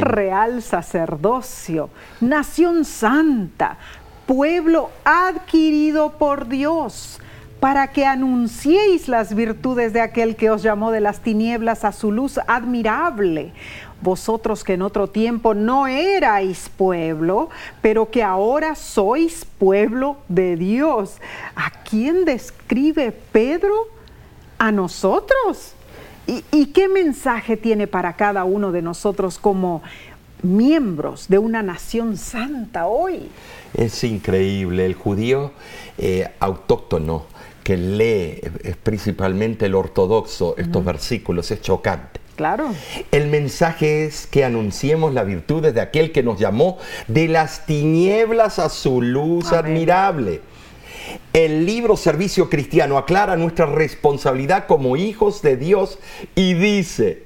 [0.00, 1.88] real sacerdocio,
[2.20, 3.78] nación santa,
[4.26, 7.20] pueblo adquirido por Dios
[7.62, 12.10] para que anunciéis las virtudes de aquel que os llamó de las tinieblas a su
[12.10, 13.52] luz admirable.
[14.00, 21.18] Vosotros que en otro tiempo no erais pueblo, pero que ahora sois pueblo de Dios.
[21.54, 23.86] ¿A quién describe Pedro?
[24.58, 25.74] A nosotros.
[26.26, 29.82] ¿Y, ¿Y, qué mensaje tiene para cada uno de nosotros como
[30.42, 33.28] miembros de una nación santa hoy?
[33.72, 35.52] Es increíble, el judío
[35.96, 37.26] eh, autóctono
[37.62, 42.20] que lee es principalmente el ortodoxo estos versículos, es chocante.
[42.36, 42.74] Claro.
[43.10, 48.58] El mensaje es que anunciemos las virtudes de aquel que nos llamó de las tinieblas
[48.58, 50.40] a su luz admirable.
[51.32, 55.98] El libro Servicio Cristiano aclara nuestra responsabilidad como hijos de Dios
[56.34, 57.24] y dice,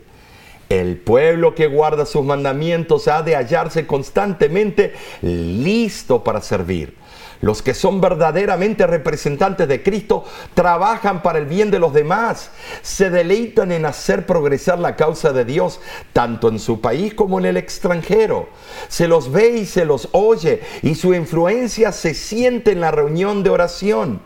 [0.69, 6.97] El pueblo que guarda sus mandamientos ha de hallarse constantemente listo para servir.
[7.41, 10.25] Los que son verdaderamente representantes de Cristo
[10.55, 12.51] trabajan para el bien de los demás,
[12.83, 15.81] se deleitan en hacer progresar la causa de Dios,
[16.13, 18.49] tanto en su país como en el extranjero.
[18.89, 23.43] Se los ve y se los oye, y su influencia se siente en la reunión
[23.43, 24.21] de oración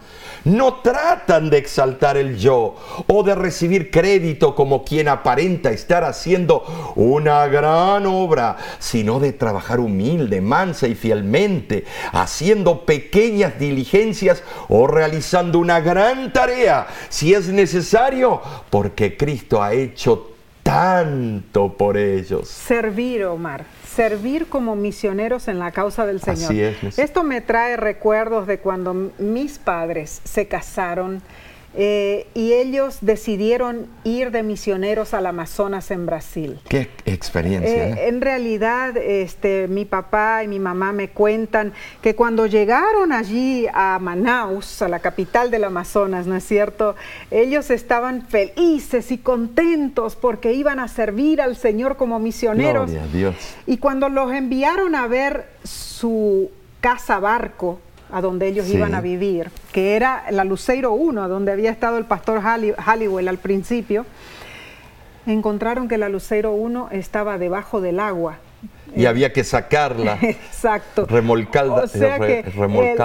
[0.44, 2.76] no tratan de exaltar el yo
[3.07, 6.64] o de recibir crédito como quien aparenta estar haciendo
[6.96, 15.59] una gran obra, sino de trabajar humilde, mansa y fielmente, haciendo pequeñas diligencias o realizando
[15.59, 20.31] una gran tarea, si es necesario, porque Cristo ha hecho
[20.70, 22.48] tanto por ellos.
[22.48, 26.74] Servir, Omar servir como misioneros en la causa del Señor.
[26.96, 31.22] Esto me trae recuerdos de cuando mis padres se casaron
[31.72, 36.59] eh, y ellos decidieron ir de misioneros al Amazonas en Brasil.
[36.68, 37.90] Qué experiencia.
[37.90, 38.09] Eh, ¿eh?
[38.09, 43.98] En realidad, este, mi papá y mi mamá me cuentan que cuando llegaron allí a
[44.00, 46.96] Manaus, a la capital del Amazonas, ¿no es cierto?
[47.30, 52.90] Ellos estaban felices y contentos porque iban a servir al Señor como misioneros.
[52.90, 53.37] Gloria a Dios.
[53.66, 57.78] Y cuando los enviaron a ver su casa barco,
[58.12, 62.05] a donde ellos iban a vivir, que era la Luceiro 1, donde había estado el
[62.05, 64.07] pastor Halliwell al principio,
[65.27, 68.38] encontraron que la Luceiro 1 estaba debajo del agua.
[68.94, 70.18] Y había que sacarla.
[70.23, 71.07] Exacto.
[71.07, 71.75] Remolcarla.
[71.75, 72.44] O sea que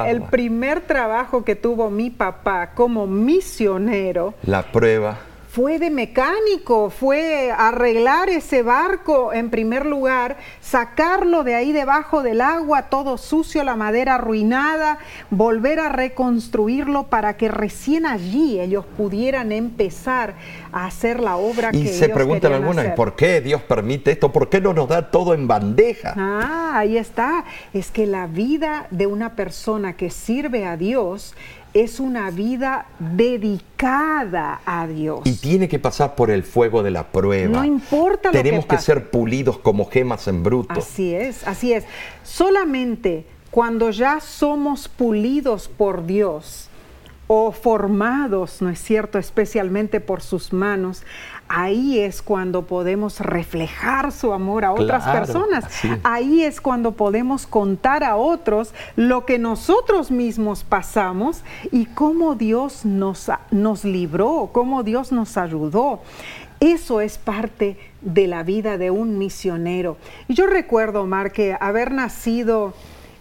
[0.07, 4.33] el, primer trabajo que tuvo mi papá como misionero.
[4.43, 5.19] La prueba
[5.55, 12.41] fue de mecánico, fue arreglar ese barco en primer lugar, sacarlo de ahí debajo del
[12.41, 14.97] agua, todo sucio, la madera arruinada,
[15.29, 20.35] volver a reconstruirlo para que recién allí ellos pudieran empezar
[20.73, 24.33] a hacer la obra y que se preguntan algunas, ¿por qué Dios permite esto?
[24.33, 26.15] ¿Por qué no nos da todo en bandeja?
[26.17, 27.45] Ah, ahí está.
[27.73, 31.33] Es que la vida de una persona que sirve a Dios
[31.75, 35.19] es una vida dedicada a Dios.
[35.25, 37.59] Y tiene que pasar por el fuego de la prueba.
[37.59, 40.73] No importa lo Tenemos que, que ser pulidos como gemas en bruto.
[40.73, 41.83] Así es, así es.
[42.23, 46.69] Solamente cuando ya somos pulidos por Dios
[47.27, 51.03] o formados, ¿no es cierto?, especialmente por sus manos,
[51.47, 55.65] ahí es cuando podemos reflejar su amor a otras personas.
[56.03, 62.85] Ahí es cuando podemos contar a otros lo que nosotros mismos pasamos y cómo Dios
[62.85, 66.01] nos, nos libró, cómo Dios nos ayudó.
[66.59, 69.97] Eso es parte de la vida de un misionero.
[70.27, 72.73] Y yo recuerdo, Omar, que haber nacido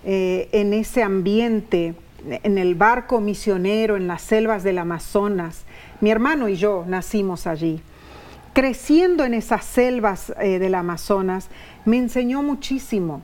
[0.05, 1.95] eh, en ese ambiente,
[2.27, 5.65] en el barco misionero, en las selvas del Amazonas,
[6.01, 7.83] mi hermano y yo nacimos allí
[8.55, 11.49] creciendo en esas selvas eh, del Amazonas,
[11.85, 13.23] me enseñó muchísimo.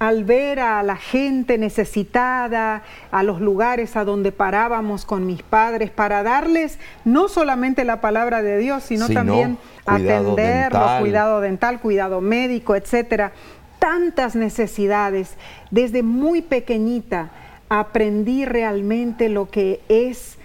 [0.00, 2.82] Al ver a la gente necesitada,
[3.12, 8.42] a los lugares a donde parábamos con mis padres para darles no solamente la palabra
[8.42, 9.56] de Dios, sino, también
[9.86, 13.32] atenderlos, cuidado dental, cuidado médico, etcétera.
[13.78, 15.36] Tantas necesidades.
[15.70, 17.30] Desde muy pequeñita
[17.68, 20.36] aprendí realmente lo que es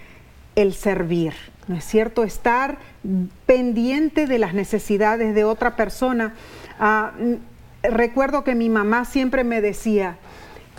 [0.56, 1.34] el servir
[1.70, 2.24] ¿no es cierto?
[2.24, 2.80] Estar
[3.46, 6.34] pendiente de las necesidades de otra persona.
[6.80, 7.12] Ah,
[7.84, 10.18] recuerdo que mi mamá siempre me decía,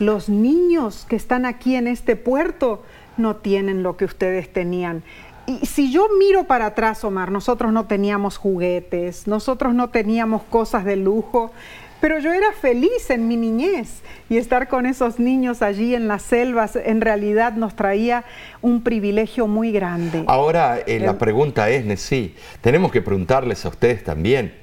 [0.00, 2.83] los niños que están aquí en este puerto
[3.16, 5.05] no tienen lo que ustedes tenían.
[5.46, 10.85] Y si yo miro para atrás, Omar, nosotros no teníamos juguetes, nosotros no teníamos cosas
[10.85, 11.53] de lujo,
[12.00, 16.22] pero yo era feliz en mi niñez y estar con esos niños allí en las
[16.22, 18.24] selvas en realidad nos traía
[18.62, 20.24] un privilegio muy grande.
[20.26, 24.54] Ahora eh, la pregunta es, sí, tenemos que preguntarles a ustedes también,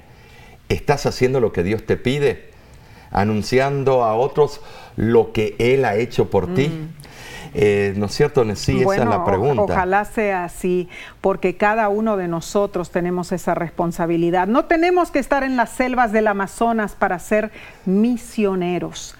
[0.68, 2.48] ¿estás haciendo lo que Dios te pide?
[3.10, 4.60] ¿Anunciando a otros
[4.96, 6.70] lo que Él ha hecho por ti?
[7.54, 9.62] Eh, ¿No es cierto, Sí, esa es la pregunta.
[9.62, 10.88] ojalá sea así,
[11.20, 14.46] porque cada uno de nosotros tenemos esa responsabilidad.
[14.46, 17.50] No tenemos que estar en las selvas del Amazonas para ser
[17.84, 19.14] misioneros.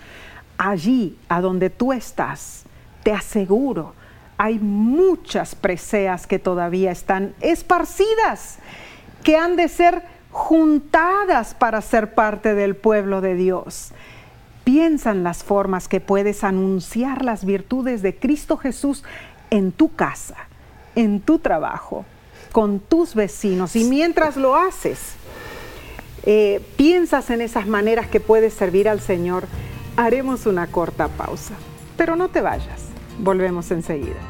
[0.56, 2.64] Allí, a donde tú estás,
[3.02, 3.94] te aseguro,
[4.36, 8.58] hay muchas preseas que todavía están esparcidas,
[9.22, 13.92] que han de ser juntadas para ser parte del pueblo de Dios.
[14.68, 19.02] Piensa en las formas que puedes anunciar las virtudes de Cristo Jesús
[19.48, 20.36] en tu casa,
[20.94, 22.04] en tu trabajo,
[22.52, 23.76] con tus vecinos.
[23.76, 25.14] Y mientras lo haces,
[26.24, 29.46] eh, piensas en esas maneras que puedes servir al Señor,
[29.96, 31.54] haremos una corta pausa.
[31.96, 32.88] Pero no te vayas,
[33.20, 34.20] volvemos enseguida.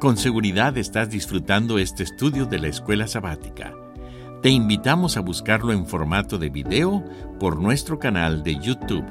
[0.00, 3.72] con seguridad estás disfrutando este estudio de la escuela sabática.
[4.42, 7.04] Te invitamos a buscarlo en formato de video
[7.38, 9.06] por nuestro canal de YouTube.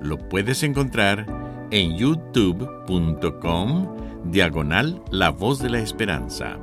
[0.00, 1.26] Lo puedes encontrar
[1.70, 6.56] en youtube.com diagonal La Voz de la Esperanza.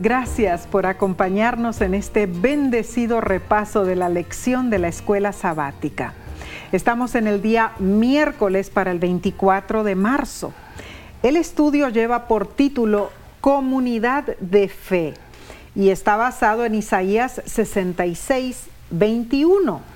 [0.00, 6.12] Gracias por acompañarnos en este bendecido repaso de la lección de la escuela sabática.
[6.72, 10.52] Estamos en el día miércoles para el 24 de marzo.
[11.22, 13.10] El estudio lleva por título
[13.40, 15.14] Comunidad de Fe
[15.74, 19.94] y está basado en Isaías 66, 21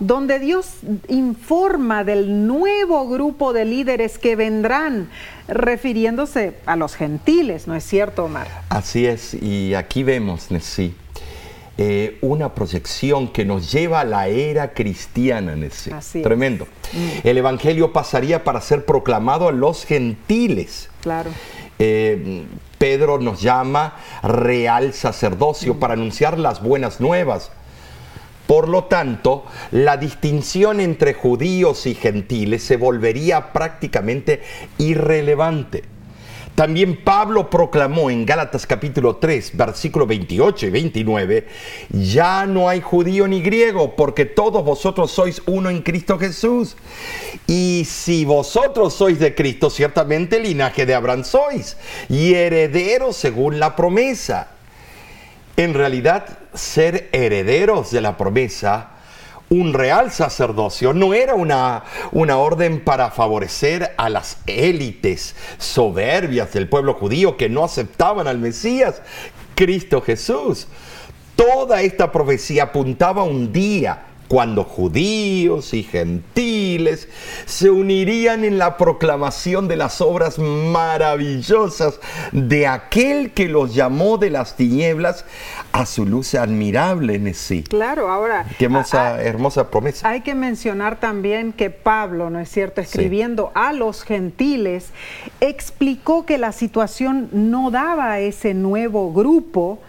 [0.00, 0.76] donde Dios
[1.08, 5.10] informa del nuevo grupo de líderes que vendrán,
[5.46, 8.48] refiriéndose a los gentiles, ¿no es cierto, Omar?
[8.70, 10.94] Así es, y aquí vemos, sí,
[11.82, 15.56] eh, una proyección que nos lleva a la era cristiana,
[15.94, 16.66] Así Tremendo.
[16.92, 17.26] Mm.
[17.26, 20.90] El Evangelio pasaría para ser proclamado a los gentiles.
[21.00, 21.30] Claro.
[21.78, 22.44] Eh,
[22.76, 25.78] Pedro nos llama real sacerdocio mm.
[25.78, 27.50] para anunciar las buenas nuevas
[28.46, 34.42] por lo tanto, la distinción entre judíos y gentiles se volvería prácticamente
[34.76, 35.84] irrelevante.
[36.60, 41.46] También Pablo proclamó en Gálatas capítulo 3, versículo 28 y 29,
[41.88, 46.76] ya no hay judío ni griego, porque todos vosotros sois uno en Cristo Jesús.
[47.46, 51.78] Y si vosotros sois de Cristo, ciertamente linaje de Abraham sois,
[52.10, 54.48] y herederos según la promesa.
[55.56, 58.99] En realidad, ser herederos de la promesa,
[59.50, 61.82] un real sacerdocio, no era una,
[62.12, 68.38] una orden para favorecer a las élites soberbias del pueblo judío que no aceptaban al
[68.38, 69.02] Mesías,
[69.56, 70.68] Cristo Jesús.
[71.34, 77.08] Toda esta profecía apuntaba un día cuando judíos y gentiles
[77.46, 81.98] se unirían en la proclamación de las obras maravillosas
[82.30, 85.24] de aquel que los llamó de las tinieblas
[85.72, 87.64] a su luz admirable en sí.
[87.64, 88.46] Claro, ahora.
[88.56, 90.08] Qué hermosa, hermosa promesa.
[90.08, 94.90] Hay que mencionar también que Pablo, ¿no es cierto?, escribiendo a los gentiles,
[95.40, 99.80] explicó que la situación no daba a ese nuevo grupo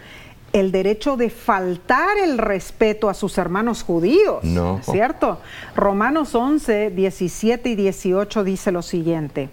[0.53, 4.43] el derecho de faltar el respeto a sus hermanos judíos.
[4.43, 4.81] No.
[4.83, 5.39] ¿Cierto?
[5.75, 9.49] Romanos 11, 17 y 18 dice lo siguiente.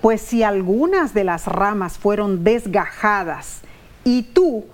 [0.00, 3.62] Pues si algunas de las ramas fueron desgajadas
[4.04, 4.64] y tú,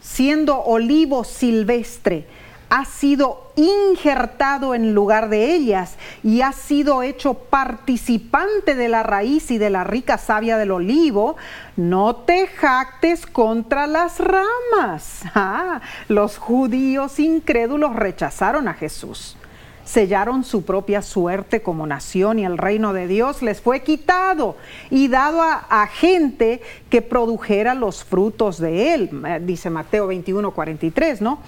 [0.00, 2.26] siendo olivo silvestre,
[2.74, 9.50] ha sido injertado en lugar de ellas y ha sido hecho participante de la raíz
[9.50, 11.36] y de la rica savia del olivo,
[11.76, 15.20] no te jactes contra las ramas.
[15.34, 19.36] Ah, los judíos incrédulos rechazaron a Jesús.
[19.84, 24.56] Sellaron su propia suerte como nación y el reino de Dios les fue quitado
[24.88, 30.52] y dado a, a gente que produjera los frutos de él, eh, dice Mateo 21,
[30.52, 31.40] 43, ¿no?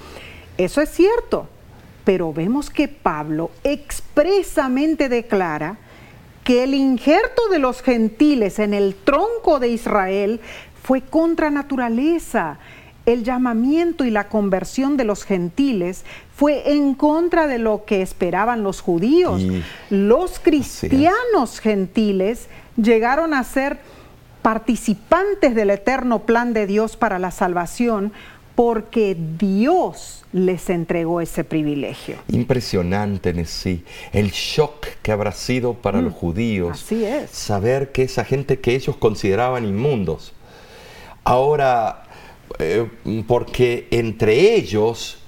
[0.56, 1.48] Eso es cierto,
[2.04, 5.78] pero vemos que Pablo expresamente declara
[6.44, 10.40] que el injerto de los gentiles en el tronco de Israel
[10.82, 12.58] fue contra naturaleza.
[13.06, 16.04] El llamamiento y la conversión de los gentiles
[16.36, 19.42] fue en contra de lo que esperaban los judíos.
[19.90, 23.78] los cristianos gentiles llegaron a ser
[24.42, 28.12] participantes del eterno plan de Dios para la salvación
[28.54, 32.16] porque Dios les entregó ese privilegio.
[32.28, 36.82] Impresionante en sí, el shock que habrá sido para los mm, judíos.
[36.82, 37.30] Así es.
[37.30, 40.32] Saber que esa gente que ellos consideraban inmundos,
[41.24, 42.04] ahora,
[42.58, 42.88] eh,
[43.26, 45.18] porque entre ellos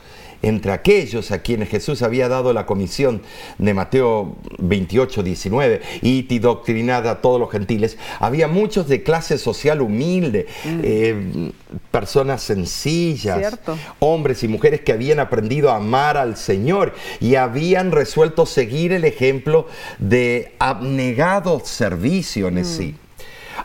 [0.48, 3.22] entre aquellos a quienes Jesús había dado la comisión
[3.58, 9.80] de Mateo 28, 19, y doctrinada a todos los gentiles, había muchos de clase social
[9.80, 10.80] humilde, mm.
[10.82, 11.52] eh,
[11.90, 13.58] personas sencillas,
[13.98, 19.04] hombres y mujeres que habían aprendido a amar al Señor y habían resuelto seguir el
[19.04, 19.66] ejemplo
[19.98, 22.64] de abnegado servicio en mm.
[22.64, 22.94] sí.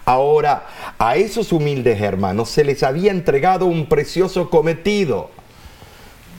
[0.06, 0.68] Ahora,
[0.98, 5.30] a esos humildes hermanos se les había entregado un precioso cometido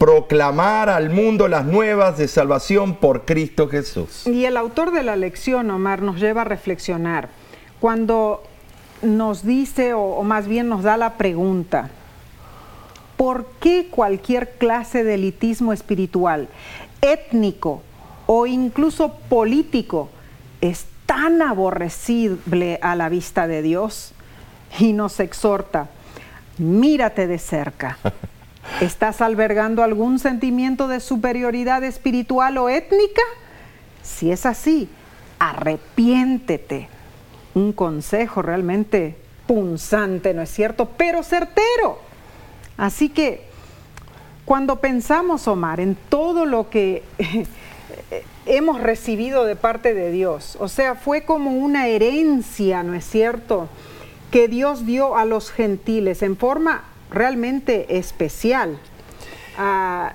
[0.03, 4.26] proclamar al mundo las nuevas de salvación por Cristo Jesús.
[4.26, 7.28] Y el autor de la lección, Omar, nos lleva a reflexionar.
[7.78, 8.42] Cuando
[9.00, 11.90] nos dice, o, más bien nos da la pregunta,
[13.16, 16.48] ¿por qué cualquier clase de elitismo espiritual,
[17.00, 17.80] étnico
[18.26, 20.09] o incluso político
[20.61, 24.14] es tan aborrecible a la vista de Dios?
[24.80, 25.90] Y nos exhorta,
[26.59, 27.98] mírate de cerca.
[28.80, 33.22] ¿Estás albergando algún sentimiento de superioridad espiritual o étnica?
[34.02, 34.88] Si es así,
[35.38, 36.88] arrepiéntete.
[37.54, 40.88] Un consejo realmente punzante, ¿no es cierto?
[40.96, 41.98] Pero certero.
[42.76, 43.44] Así que
[44.44, 47.02] cuando pensamos, Omar, en todo lo que
[48.46, 53.68] hemos recibido de parte de Dios, o sea, fue como una herencia, ¿no es cierto?,
[54.30, 58.78] que Dios dio a los gentiles en forma realmente especial.
[59.56, 60.14] Ah,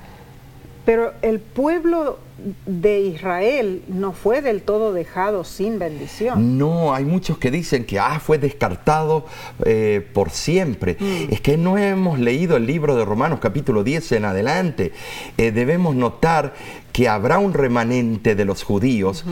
[0.86, 2.20] pero el pueblo
[2.66, 6.58] de Israel no fue del todo dejado sin bendición.
[6.58, 9.26] No, hay muchos que dicen que ah, fue descartado
[9.66, 10.98] eh, por siempre.
[11.00, 11.34] Mm.
[11.34, 14.92] Es que no hemos leído el libro de Romanos capítulo 10 en adelante.
[15.38, 16.54] Eh, debemos notar
[16.94, 19.26] que habrá un remanente de los judíos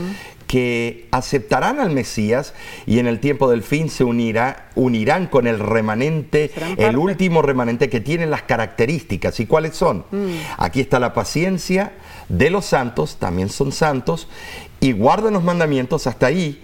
[0.46, 2.54] que aceptarán al Mesías
[2.86, 7.88] y en el tiempo del fin se unirá, unirán con el remanente, el último remanente
[7.88, 9.40] que tiene las características.
[9.40, 10.04] ¿Y cuáles son?
[10.10, 10.36] Mm.
[10.58, 11.92] Aquí está la paciencia
[12.28, 14.28] de los santos, también son santos,
[14.80, 16.62] y guardan los mandamientos hasta ahí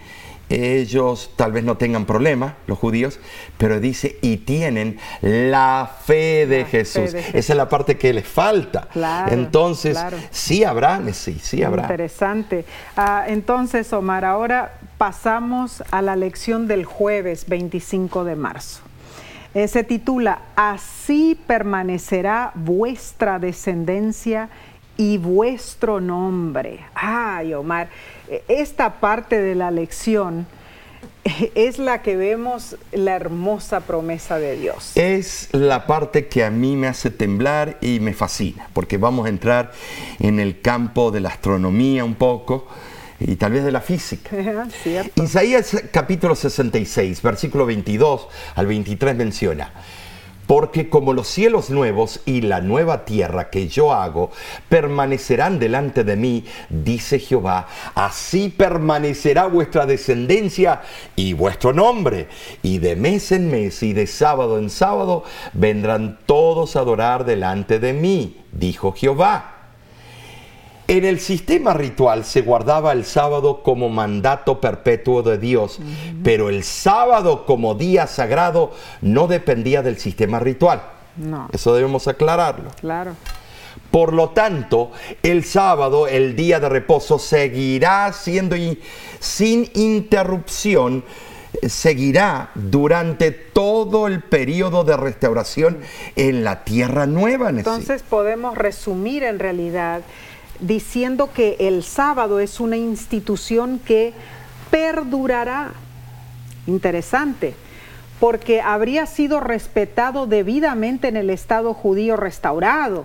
[0.52, 3.18] ellos tal vez no tengan problema, los judíos,
[3.58, 7.14] pero dice, y tienen la fe de, Jesús.
[7.14, 8.88] Esa es la parte que les falta.
[9.30, 9.98] entonces,
[10.30, 11.82] sí habrá, sí, sí habrá.
[11.82, 12.64] Interesante.
[12.96, 18.82] Ah, entonces, Omar, ahora pasamos a la lección del jueves 25 de marzo.
[19.54, 24.48] Eh, se titula, Así permanecerá vuestra descendencia
[24.96, 26.80] y vuestro nombre.
[26.94, 27.88] Ay, Omar,
[28.48, 30.46] esta parte de la lección
[31.54, 34.92] es la que vemos la hermosa promesa de Dios.
[34.96, 39.28] Es la parte que a mí me hace temblar y me fascina, porque vamos a
[39.28, 39.72] entrar
[40.18, 42.66] en el campo de la astronomía un poco
[43.20, 44.30] y tal vez de la física.
[45.14, 49.72] Isaías capítulo 66, versículo 22 al 23 menciona,
[50.52, 54.30] porque como los cielos nuevos y la nueva tierra que yo hago
[54.68, 60.82] permanecerán delante de mí, dice Jehová, así permanecerá vuestra descendencia
[61.16, 62.28] y vuestro nombre.
[62.62, 65.24] Y de mes en mes y de sábado en sábado
[65.54, 69.61] vendrán todos a adorar delante de mí, dijo Jehová.
[70.88, 75.78] En el sistema ritual se guardaba el sábado como mandato perpetuo de Dios,
[76.22, 80.82] pero el sábado como día sagrado no dependía del sistema ritual.
[81.16, 81.48] No.
[81.52, 82.70] Eso debemos aclararlo.
[82.80, 83.14] Claro.
[83.90, 84.90] Por lo tanto,
[85.22, 88.56] el sábado, el día de reposo, seguirá siendo
[89.20, 91.04] sin interrupción,
[91.62, 95.78] seguirá durante todo el periodo de restauración
[96.16, 97.50] en la tierra nueva.
[97.50, 100.00] Entonces podemos resumir en realidad
[100.62, 104.14] diciendo que el sábado es una institución que
[104.70, 105.72] perdurará.
[106.66, 107.54] Interesante,
[108.20, 113.04] porque habría sido respetado debidamente en el Estado judío restaurado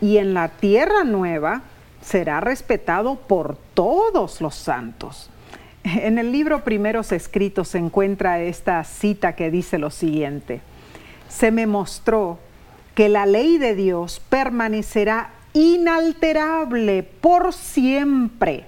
[0.00, 1.62] y en la tierra nueva
[2.02, 5.30] será respetado por todos los santos.
[5.84, 10.62] En el libro Primeros Escritos se encuentra esta cita que dice lo siguiente,
[11.28, 12.38] se me mostró
[12.94, 18.66] que la ley de Dios permanecerá inalterable por siempre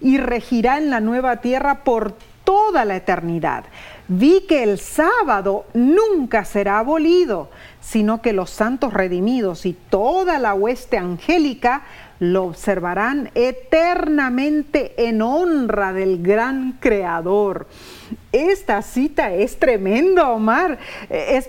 [0.00, 2.14] y regirá en la nueva tierra por
[2.44, 3.64] toda la eternidad.
[4.06, 10.54] Vi que el sábado nunca será abolido, sino que los santos redimidos y toda la
[10.54, 11.82] hueste angélica
[12.18, 17.66] lo observarán eternamente en honra del gran Creador.
[18.32, 20.78] Esta cita es tremenda, Omar.
[21.10, 21.40] Eh,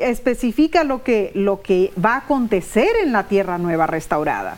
[0.00, 4.56] especifica, lo, que, lo que va a acontecer en la Tierra Nueva restaurada.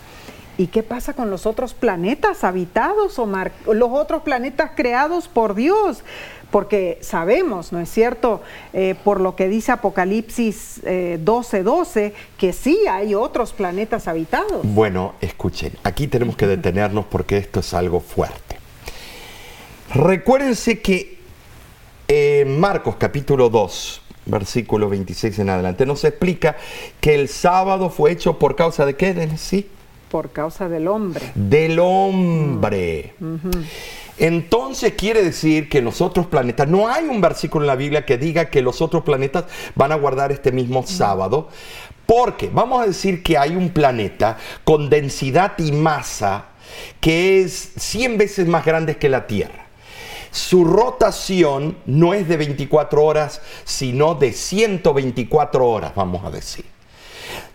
[0.58, 3.52] ¿Y qué pasa con los otros planetas habitados, Omar?
[3.66, 6.02] Los otros planetas creados por Dios.
[6.50, 8.40] Porque sabemos, ¿no es cierto?
[8.72, 14.60] Eh, por lo que dice Apocalipsis 12:12, eh, 12, que sí hay otros planetas habitados.
[14.62, 18.58] Bueno, escuchen, aquí tenemos que detenernos porque esto es algo fuerte.
[19.94, 21.18] Recuérdense que
[22.08, 26.56] en Marcos capítulo 2, versículo 26 en adelante, nos explica
[27.00, 29.68] que el sábado fue hecho por causa de qué, ¿sí?
[30.10, 31.32] Por causa del hombre.
[31.34, 33.14] Del hombre.
[34.18, 38.16] Entonces quiere decir que los otros planetas, no hay un versículo en la Biblia que
[38.16, 39.44] diga que los otros planetas
[39.74, 41.48] van a guardar este mismo sábado,
[42.06, 46.46] porque vamos a decir que hay un planeta con densidad y masa
[47.00, 49.66] que es 100 veces más grande que la Tierra.
[50.30, 56.64] Su rotación no es de 24 horas, sino de 124 horas, vamos a decir.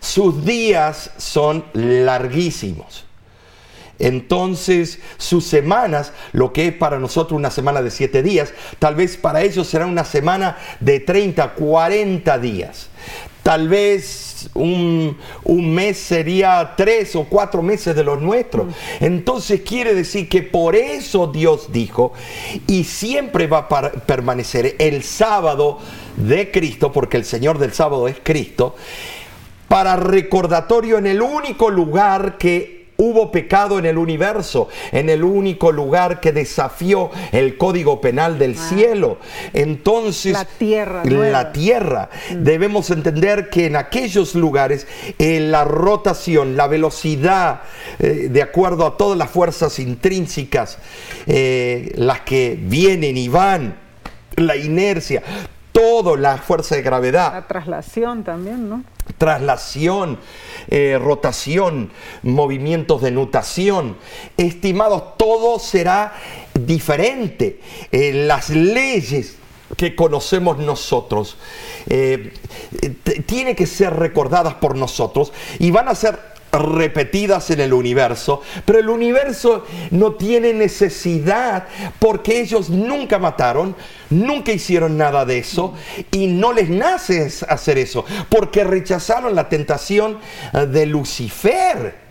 [0.00, 3.04] Sus días son larguísimos.
[4.02, 9.16] Entonces, sus semanas, lo que es para nosotros una semana de siete días, tal vez
[9.16, 12.88] para ellos será una semana de 30, 40 días.
[13.44, 18.66] Tal vez un, mes sería tres o cuatro meses de los nuestros.
[18.66, 18.70] Mm.
[19.04, 22.12] Entonces quiere decir que por eso Dios dijo,
[22.66, 25.78] y siempre va a permanecer el sábado
[26.16, 28.74] de Cristo, porque el Señor del sábado es Cristo,
[29.68, 35.72] para recordatorio en el único lugar que hubo pecado en el universo, en el único
[35.72, 38.68] lugar que desafió el código penal del ah.
[38.68, 39.18] cielo.
[39.52, 41.02] Entonces, la tierra.
[41.04, 42.10] La tierra.
[42.30, 42.44] Mm.
[42.44, 44.86] Debemos entender que en aquellos lugares
[45.18, 47.62] eh, la rotación, la velocidad,
[47.98, 50.78] eh, de acuerdo a todas las fuerzas intrínsecas,
[51.26, 53.74] eh, las que vienen y van,
[54.36, 55.22] la inercia,
[55.72, 57.32] toda la fuerza de gravedad.
[57.32, 58.84] La traslación también, ¿no?
[59.18, 60.18] Traslación,
[60.68, 61.90] eh, rotación,
[62.22, 63.96] movimientos de nutación.
[64.36, 66.14] Estimados, todo será
[66.54, 67.60] diferente.
[67.90, 69.36] Eh, las leyes
[69.76, 71.36] que conocemos nosotros
[71.88, 72.32] eh,
[73.26, 78.78] tienen que ser recordadas por nosotros y van a ser repetidas en el universo, pero
[78.78, 81.66] el universo no tiene necesidad
[81.98, 83.74] porque ellos nunca mataron,
[84.10, 85.74] nunca hicieron nada de eso
[86.10, 90.18] y no les nace hacer eso, porque rechazaron la tentación
[90.68, 92.01] de Lucifer.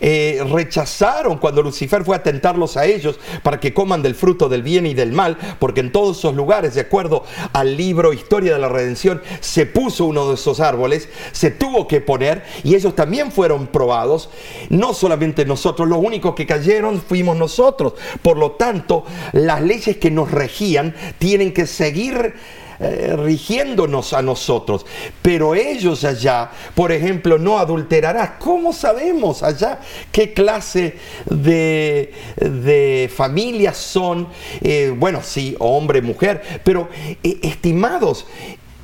[0.00, 4.62] Eh, rechazaron cuando Lucifer fue a tentarlos a ellos para que coman del fruto del
[4.62, 8.58] bien y del mal, porque en todos esos lugares, de acuerdo al libro Historia de
[8.58, 13.32] la Redención, se puso uno de esos árboles, se tuvo que poner y ellos también
[13.32, 14.30] fueron probados.
[14.68, 17.94] No solamente nosotros, los únicos que cayeron fuimos nosotros.
[18.22, 22.34] Por lo tanto, las leyes que nos regían tienen que seguir
[22.80, 24.86] eh, rigiéndonos a nosotros.
[25.22, 28.32] Pero ellos allá, por ejemplo, no adulterarás.
[28.38, 29.80] ¿Cómo sabemos allá
[30.12, 34.28] qué clase de, de familias son?
[34.60, 36.88] Eh, bueno, sí, hombre, mujer, pero
[37.22, 38.26] eh, estimados,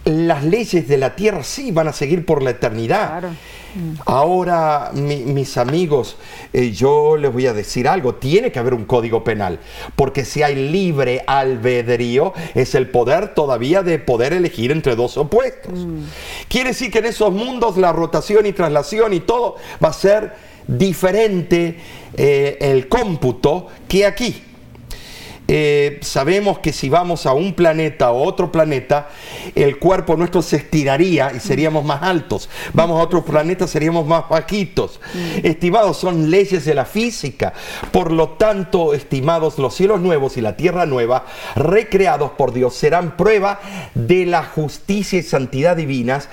[0.04, 3.22] las leyes de la tierra sí van a seguir por la eternidad.
[4.04, 6.16] Ahora, mis amigos,
[6.52, 9.58] eh, yo les voy a decir algo, tiene que haber un código penal,
[9.96, 15.86] porque si hay libre albedrío, es el poder todavía de poder elegir entre dos opuestos.
[15.86, 16.04] Mm.
[16.46, 20.34] Quiere decir que en esos mundos la rotación y traslación y todo va a ser
[20.68, 21.76] diferente
[22.16, 24.40] eh, el cómputo que aquí.
[25.46, 29.08] Eh, sabemos que si vamos a un planeta o otro planeta,
[29.54, 32.48] el cuerpo nuestro se estiraría y seríamos más altos.
[32.72, 35.00] Vamos a otro planeta, seríamos más bajitos.
[35.12, 35.46] Mm.
[35.46, 37.52] Estimados, son leyes de la física.
[37.92, 41.26] Por lo tanto, estimados, los cielos nuevos y la tierra nueva,
[41.56, 43.60] recreados por Dios, serán prueba
[43.94, 46.28] de la justicia y santidad divinas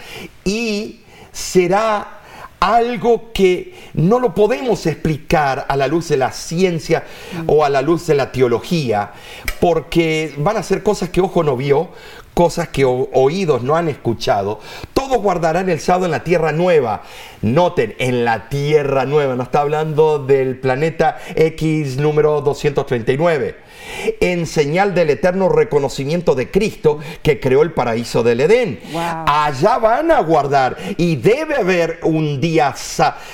[0.45, 1.01] y
[1.31, 2.20] será
[2.61, 7.03] algo que no lo podemos explicar a la luz de la ciencia
[7.47, 9.13] o a la luz de la teología,
[9.59, 11.89] porque van a ser cosas que ojo no vio,
[12.35, 14.59] cosas que oídos no han escuchado.
[14.93, 17.01] Todos guardarán el sábado en la tierra nueva.
[17.41, 23.70] Noten, en la tierra nueva, no está hablando del planeta X número 239
[24.19, 28.79] en señal del eterno reconocimiento de Cristo que creó el paraíso del Edén.
[28.95, 32.73] Allá van a guardar y debe haber un día,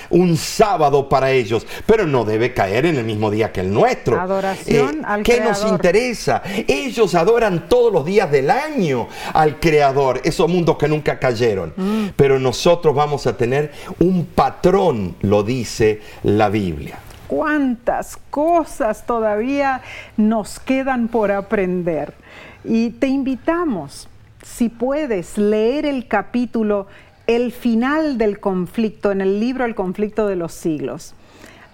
[0.09, 4.19] un sábado para ellos, pero no debe caer en el mismo día que el nuestro.
[4.19, 6.41] Adoración eh, ¿Qué nos interesa?
[6.67, 11.73] Ellos adoran todos los días del año al Creador, esos mundos que nunca cayeron.
[11.75, 12.07] Mm.
[12.15, 19.81] Pero nosotros vamos a tener un patrón, lo dice la Biblia cuántas cosas todavía
[20.15, 22.13] nos quedan por aprender.
[22.63, 24.07] Y te invitamos,
[24.43, 26.87] si puedes, leer el capítulo
[27.27, 31.13] El final del conflicto en el libro El conflicto de los siglos.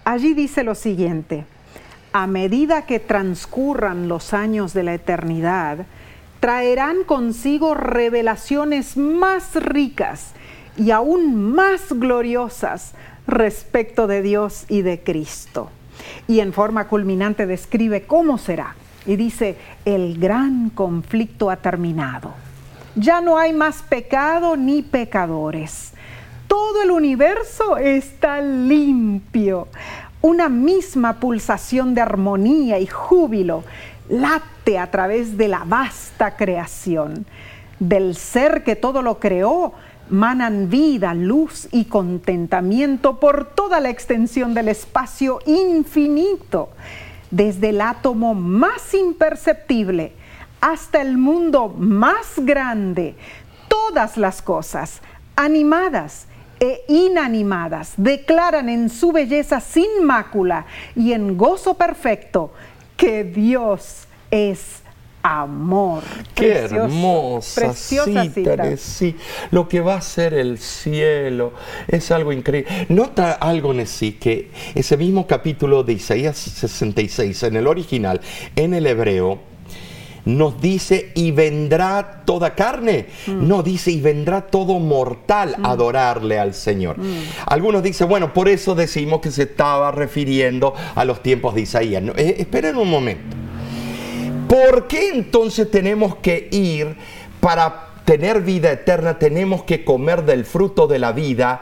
[0.06, 1.46] Allí dice lo siguiente,
[2.12, 5.86] a medida que transcurran los años de la eternidad,
[6.40, 10.34] traerán consigo revelaciones más ricas
[10.76, 12.94] y aún más gloriosas
[13.28, 15.70] respecto de Dios y de Cristo.
[16.28, 18.76] Y en forma culminante describe cómo será.
[19.06, 22.34] Y dice, el gran conflicto ha terminado.
[22.96, 25.94] Ya no hay más pecado ni pecadores.
[26.48, 29.68] Todo el universo está limpio.
[30.22, 33.64] Una misma pulsación de armonía y júbilo
[34.10, 37.26] late a través de la vasta creación.
[37.80, 39.74] Del ser que todo lo creó,
[40.10, 46.70] manan vida, luz y contentamiento por toda la extensión del espacio infinito,
[47.32, 50.14] desde el átomo más imperceptible
[50.62, 53.16] hasta el mundo más grande.
[53.68, 55.02] Todas las cosas,
[55.36, 56.28] animadas
[56.60, 62.54] e inanimadas, declaran en su belleza sin mácula y en gozo perfecto
[62.96, 64.83] que Dios es
[65.24, 66.04] amor.
[66.36, 69.16] Qué hermosa preciosa cita, sí.
[69.52, 71.54] Lo que va a ser el cielo
[71.88, 72.86] es algo increíble.
[72.90, 78.20] Nota algo, Nesí, que ese mismo capítulo de Isaías 66, en el original,
[78.56, 79.40] en el hebreo,
[80.26, 83.08] nos dice y vendrá toda carne.
[83.28, 83.48] Mm.
[83.48, 85.66] No dice y vendrá todo mortal a mm.
[85.66, 86.98] adorarle al Señor.
[86.98, 87.24] Mm.
[87.46, 92.04] Algunos dicen, bueno, por eso decimos que se estaba refiriendo a los tiempos de Isaías.
[92.18, 93.43] Eh, esperen un momento.
[94.48, 96.96] ¿Por qué entonces tenemos que ir
[97.40, 99.20] para tener vida eterna?
[99.20, 101.62] Tenemos que comer del fruto de la vida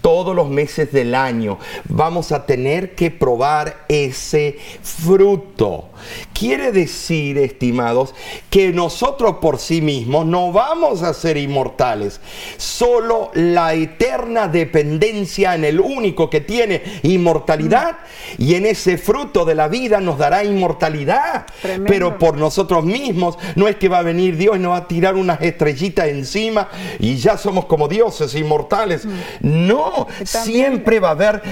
[0.00, 1.58] todos los meses del año.
[1.88, 5.88] Vamos a tener que probar ese fruto.
[6.32, 8.14] Quiere decir, estimados,
[8.50, 12.20] que nosotros por sí mismos no vamos a ser inmortales.
[12.56, 17.98] Solo la eterna dependencia en el único que tiene inmortalidad
[18.38, 21.46] y en ese fruto de la vida nos dará inmortalidad.
[21.86, 24.88] Pero por nosotros mismos no es que va a venir Dios y nos va a
[24.88, 29.04] tirar unas estrellitas encima y ya somos como dioses inmortales.
[29.04, 29.10] Mm.
[29.40, 31.42] No, siempre va a haber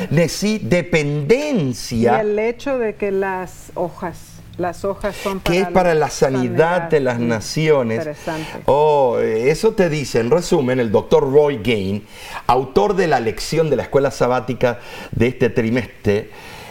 [0.62, 2.16] dependencia.
[2.16, 5.54] Y el hecho de que las hojas las hojas son para...
[5.54, 7.98] Que es para la sanidad, de las naciones.
[7.98, 8.62] Interesante.
[8.66, 12.06] Oh, eso te dice, en resumen, el doctor Roy Gain,
[12.46, 14.78] autor de la lección de la escuela sabática
[15.10, 16.30] de este trimestre,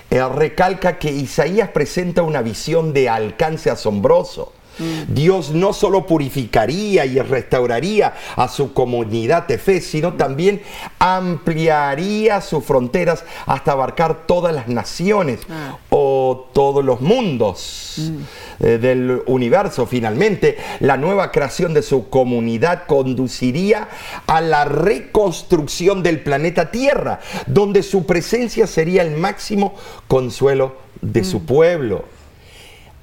[0.10, 5.14] eh, recalca que Isaías presenta una visión de alcance asombroso Mm.
[5.14, 10.62] Dios no solo purificaría y restauraría a su comunidad de fe, sino también
[11.00, 15.78] ampliaría sus fronteras hasta abarcar todas las naciones ah.
[15.90, 18.66] o todos los mundos mm.
[18.66, 19.86] eh, del universo.
[19.86, 23.90] Finalmente, la nueva creación de su comunidad conduciría
[24.28, 29.76] a la reconstrucción del planeta Tierra, donde su presencia sería el máximo
[30.08, 31.46] consuelo de su mm.
[31.46, 32.21] pueblo.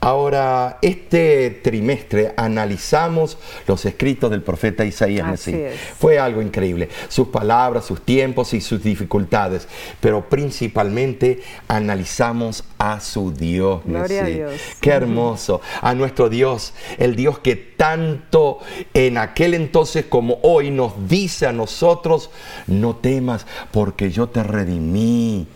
[0.01, 3.37] Ahora, este trimestre analizamos
[3.67, 5.51] los escritos del profeta Isaías.
[5.99, 9.67] Fue algo increíble, sus palabras, sus tiempos y sus dificultades,
[10.01, 13.83] pero principalmente analizamos a su Dios.
[13.85, 14.53] Gloria a Dios.
[14.81, 18.61] Qué hermoso, a nuestro Dios, el Dios que tanto
[18.95, 22.31] en aquel entonces como hoy nos dice a nosotros,
[22.69, 25.49] no temas porque yo te redimí,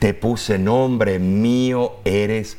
[0.00, 2.56] te puse nombre, mío eres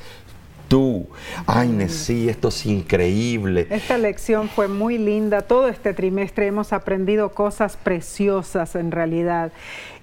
[0.68, 1.08] tú.
[1.46, 3.68] Ay, sí, esto es increíble.
[3.70, 5.42] Esta lección fue muy linda.
[5.42, 9.52] Todo este trimestre hemos aprendido cosas preciosas en realidad.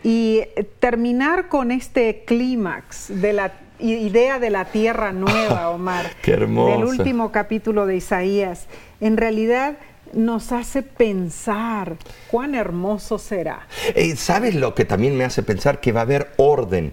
[0.02, 0.42] Y
[0.80, 6.06] terminar con este clímax de la idea de la tierra nueva, Omar.
[6.22, 6.72] Qué hermoso.
[6.72, 8.66] Del último capítulo de Isaías.
[9.00, 9.76] En realidad
[10.12, 11.96] nos hace pensar
[12.30, 13.66] cuán hermoso será.
[13.94, 15.80] Eh, ¿Sabes lo que también me hace pensar?
[15.80, 16.92] Que va a haber orden,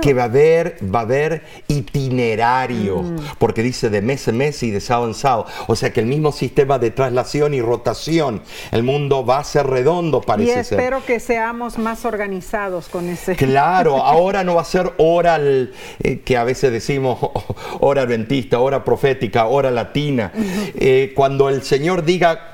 [0.00, 3.16] que va a haber, va a haber itinerario, mm.
[3.38, 5.46] porque dice de mes en mes y de sábado en sábado.
[5.66, 9.66] O sea que el mismo sistema de traslación y rotación, el mundo va a ser
[9.66, 13.36] redondo, parece y espero que seamos más organizados con ese.
[13.36, 17.18] Claro, ahora no va a ser hora eh, que a veces decimos
[17.80, 20.32] hora adventista, hora profética, hora latina.
[20.34, 22.53] Eh, cuando el Señor diga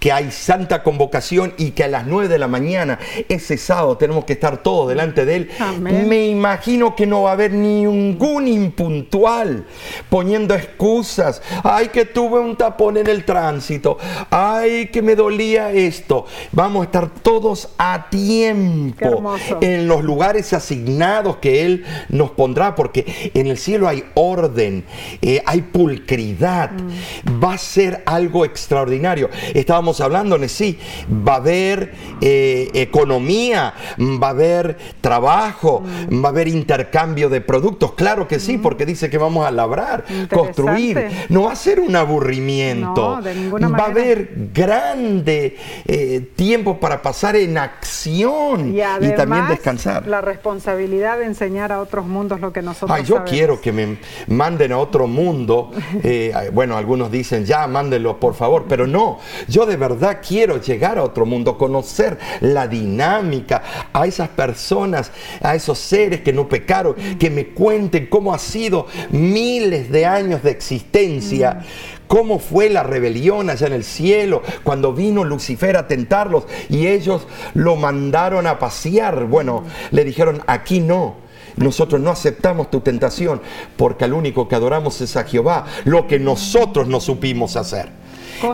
[0.00, 2.98] que hay santa convocación y que a las 9 de la mañana,
[3.28, 5.50] ese sábado, tenemos que estar todos delante de Él.
[5.78, 9.66] Me imagino que no va a haber ningún impuntual
[10.08, 11.42] poniendo excusas.
[11.62, 13.98] Ay, que tuve un tapón en el tránsito.
[14.30, 16.24] Ay, que me dolía esto.
[16.52, 23.30] Vamos a estar todos a tiempo en los lugares asignados que Él nos pondrá, porque
[23.34, 24.86] en el cielo hay orden,
[25.20, 26.70] eh, hay pulcridad.
[26.72, 27.44] Mm.
[27.44, 29.28] Va a ser algo extraordinario.
[29.52, 30.78] Estábamos hablando, sí,
[31.26, 35.82] va a haber eh, economía, va a haber trabajo,
[36.12, 37.92] va a haber intercambio de productos.
[37.94, 41.08] Claro que sí, porque dice que vamos a labrar, construir.
[41.28, 43.20] No va a ser un aburrimiento.
[43.20, 50.06] va a haber grande eh, tiempo para pasar en acción y, también descansar.
[50.06, 53.98] La responsabilidad de enseñar a otros mundos lo que nosotros Ay, yo quiero que me
[54.28, 55.70] manden a otro mundo.
[56.02, 59.18] Eh, bueno, algunos dicen ya, mándenlo por favor, pero no.
[59.48, 63.62] Yo de verdad quiero llegar a otro mundo, conocer la dinámica,
[63.92, 65.10] a esas personas,
[65.42, 70.44] a esos seres que no pecaron, que me cuenten cómo ha sido miles de años
[70.44, 71.62] de existencia.
[72.06, 77.28] cómo fue la rebelión allá en el cielo, cuando vino Lucifer a tentarlos y ellos
[77.54, 79.26] lo mandaron a pasear.
[79.26, 79.62] Bueno,
[79.92, 81.30] le dijeron, aquí no.
[81.56, 83.40] Nosotros no aceptamos tu tentación
[83.76, 87.99] porque al único que adoramos es a Jehová, lo que nosotros no supimos hacer.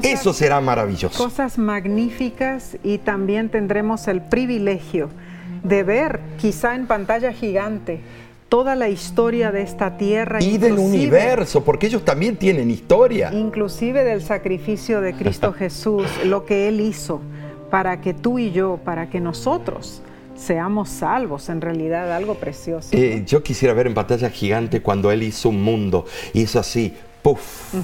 [0.03, 1.17] Eso será maravilloso.
[1.17, 5.11] Cosas magníficas y también tendremos el privilegio
[5.63, 8.01] de ver, quizá en pantalla gigante,
[8.49, 10.43] toda la historia de esta tierra.
[10.43, 13.33] Y del universo, porque ellos también tienen historia.
[13.33, 17.21] Inclusive del sacrificio de Cristo Jesús, lo que Él hizo
[17.71, 20.03] para que tú y yo, para que nosotros
[20.37, 22.91] seamos salvos, en realidad algo precioso.
[22.93, 26.95] Eh, yo quisiera ver en Batalla Gigante cuando Él hizo un mundo, hizo así,
[27.27, 27.75] puff,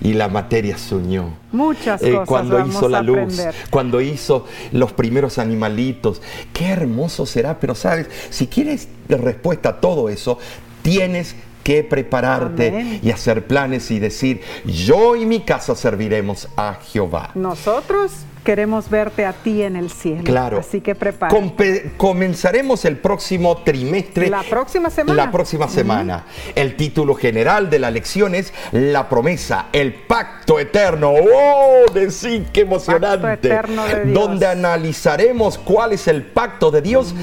[0.00, 1.28] y la materia se unió.
[1.52, 2.26] Muchas eh, cosas.
[2.26, 6.22] cuando hizo la luz, cuando hizo los primeros animalitos.
[6.54, 10.38] Qué hermoso será, pero sabes, si quieres respuesta a todo eso,
[10.80, 17.32] tienes que prepararte y hacer planes y decir, yo y mi casa serviremos a Jehová.
[17.34, 18.12] Nosotros
[18.46, 20.22] queremos verte a ti en el cielo.
[20.22, 20.58] Claro.
[20.60, 21.92] Así que prepárate.
[21.96, 24.30] comenzaremos el próximo trimestre.
[24.30, 25.24] La próxima semana.
[25.24, 26.26] La próxima semana.
[26.54, 31.12] El título general de la lección es La promesa, el pacto eterno.
[31.12, 31.90] ¡Oh!
[31.92, 33.26] De sí, qué emocionante.
[33.26, 34.14] Pacto eterno de Dios.
[34.14, 37.16] Donde analizaremos cuál es el pacto de Dios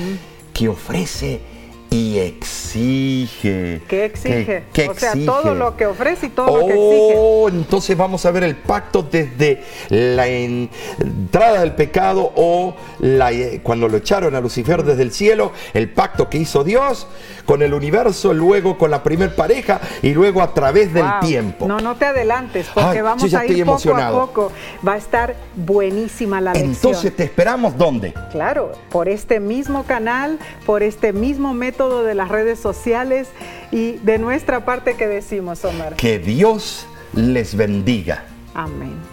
[0.54, 1.53] que ofrece
[1.94, 3.82] y exige.
[3.88, 4.64] ¿Qué exige?
[4.90, 7.14] o sea, todo lo que ofrece y todo lo que exige.
[7.16, 13.30] Oh, entonces vamos a ver el pacto desde la entrada del pecado o la,
[13.62, 17.06] cuando lo echaron a Lucifer desde el cielo, el pacto que hizo Dios
[17.46, 21.68] con el universo, luego con la primer pareja y luego a través del tiempo.
[21.68, 24.52] No, no te adelantes, porque vamos a ir poco a poco.
[24.88, 26.74] Va a estar buenísima la lección.
[26.74, 28.14] Entonces, ¿te esperamos dónde?
[28.32, 31.54] Claro, por este mismo canal, por este mismo
[31.84, 33.30] método de las redes sociales
[33.72, 35.96] y de nuestra parte que decimos, Omar.
[35.96, 38.24] Que Dios les bendiga.
[38.54, 39.13] Amén.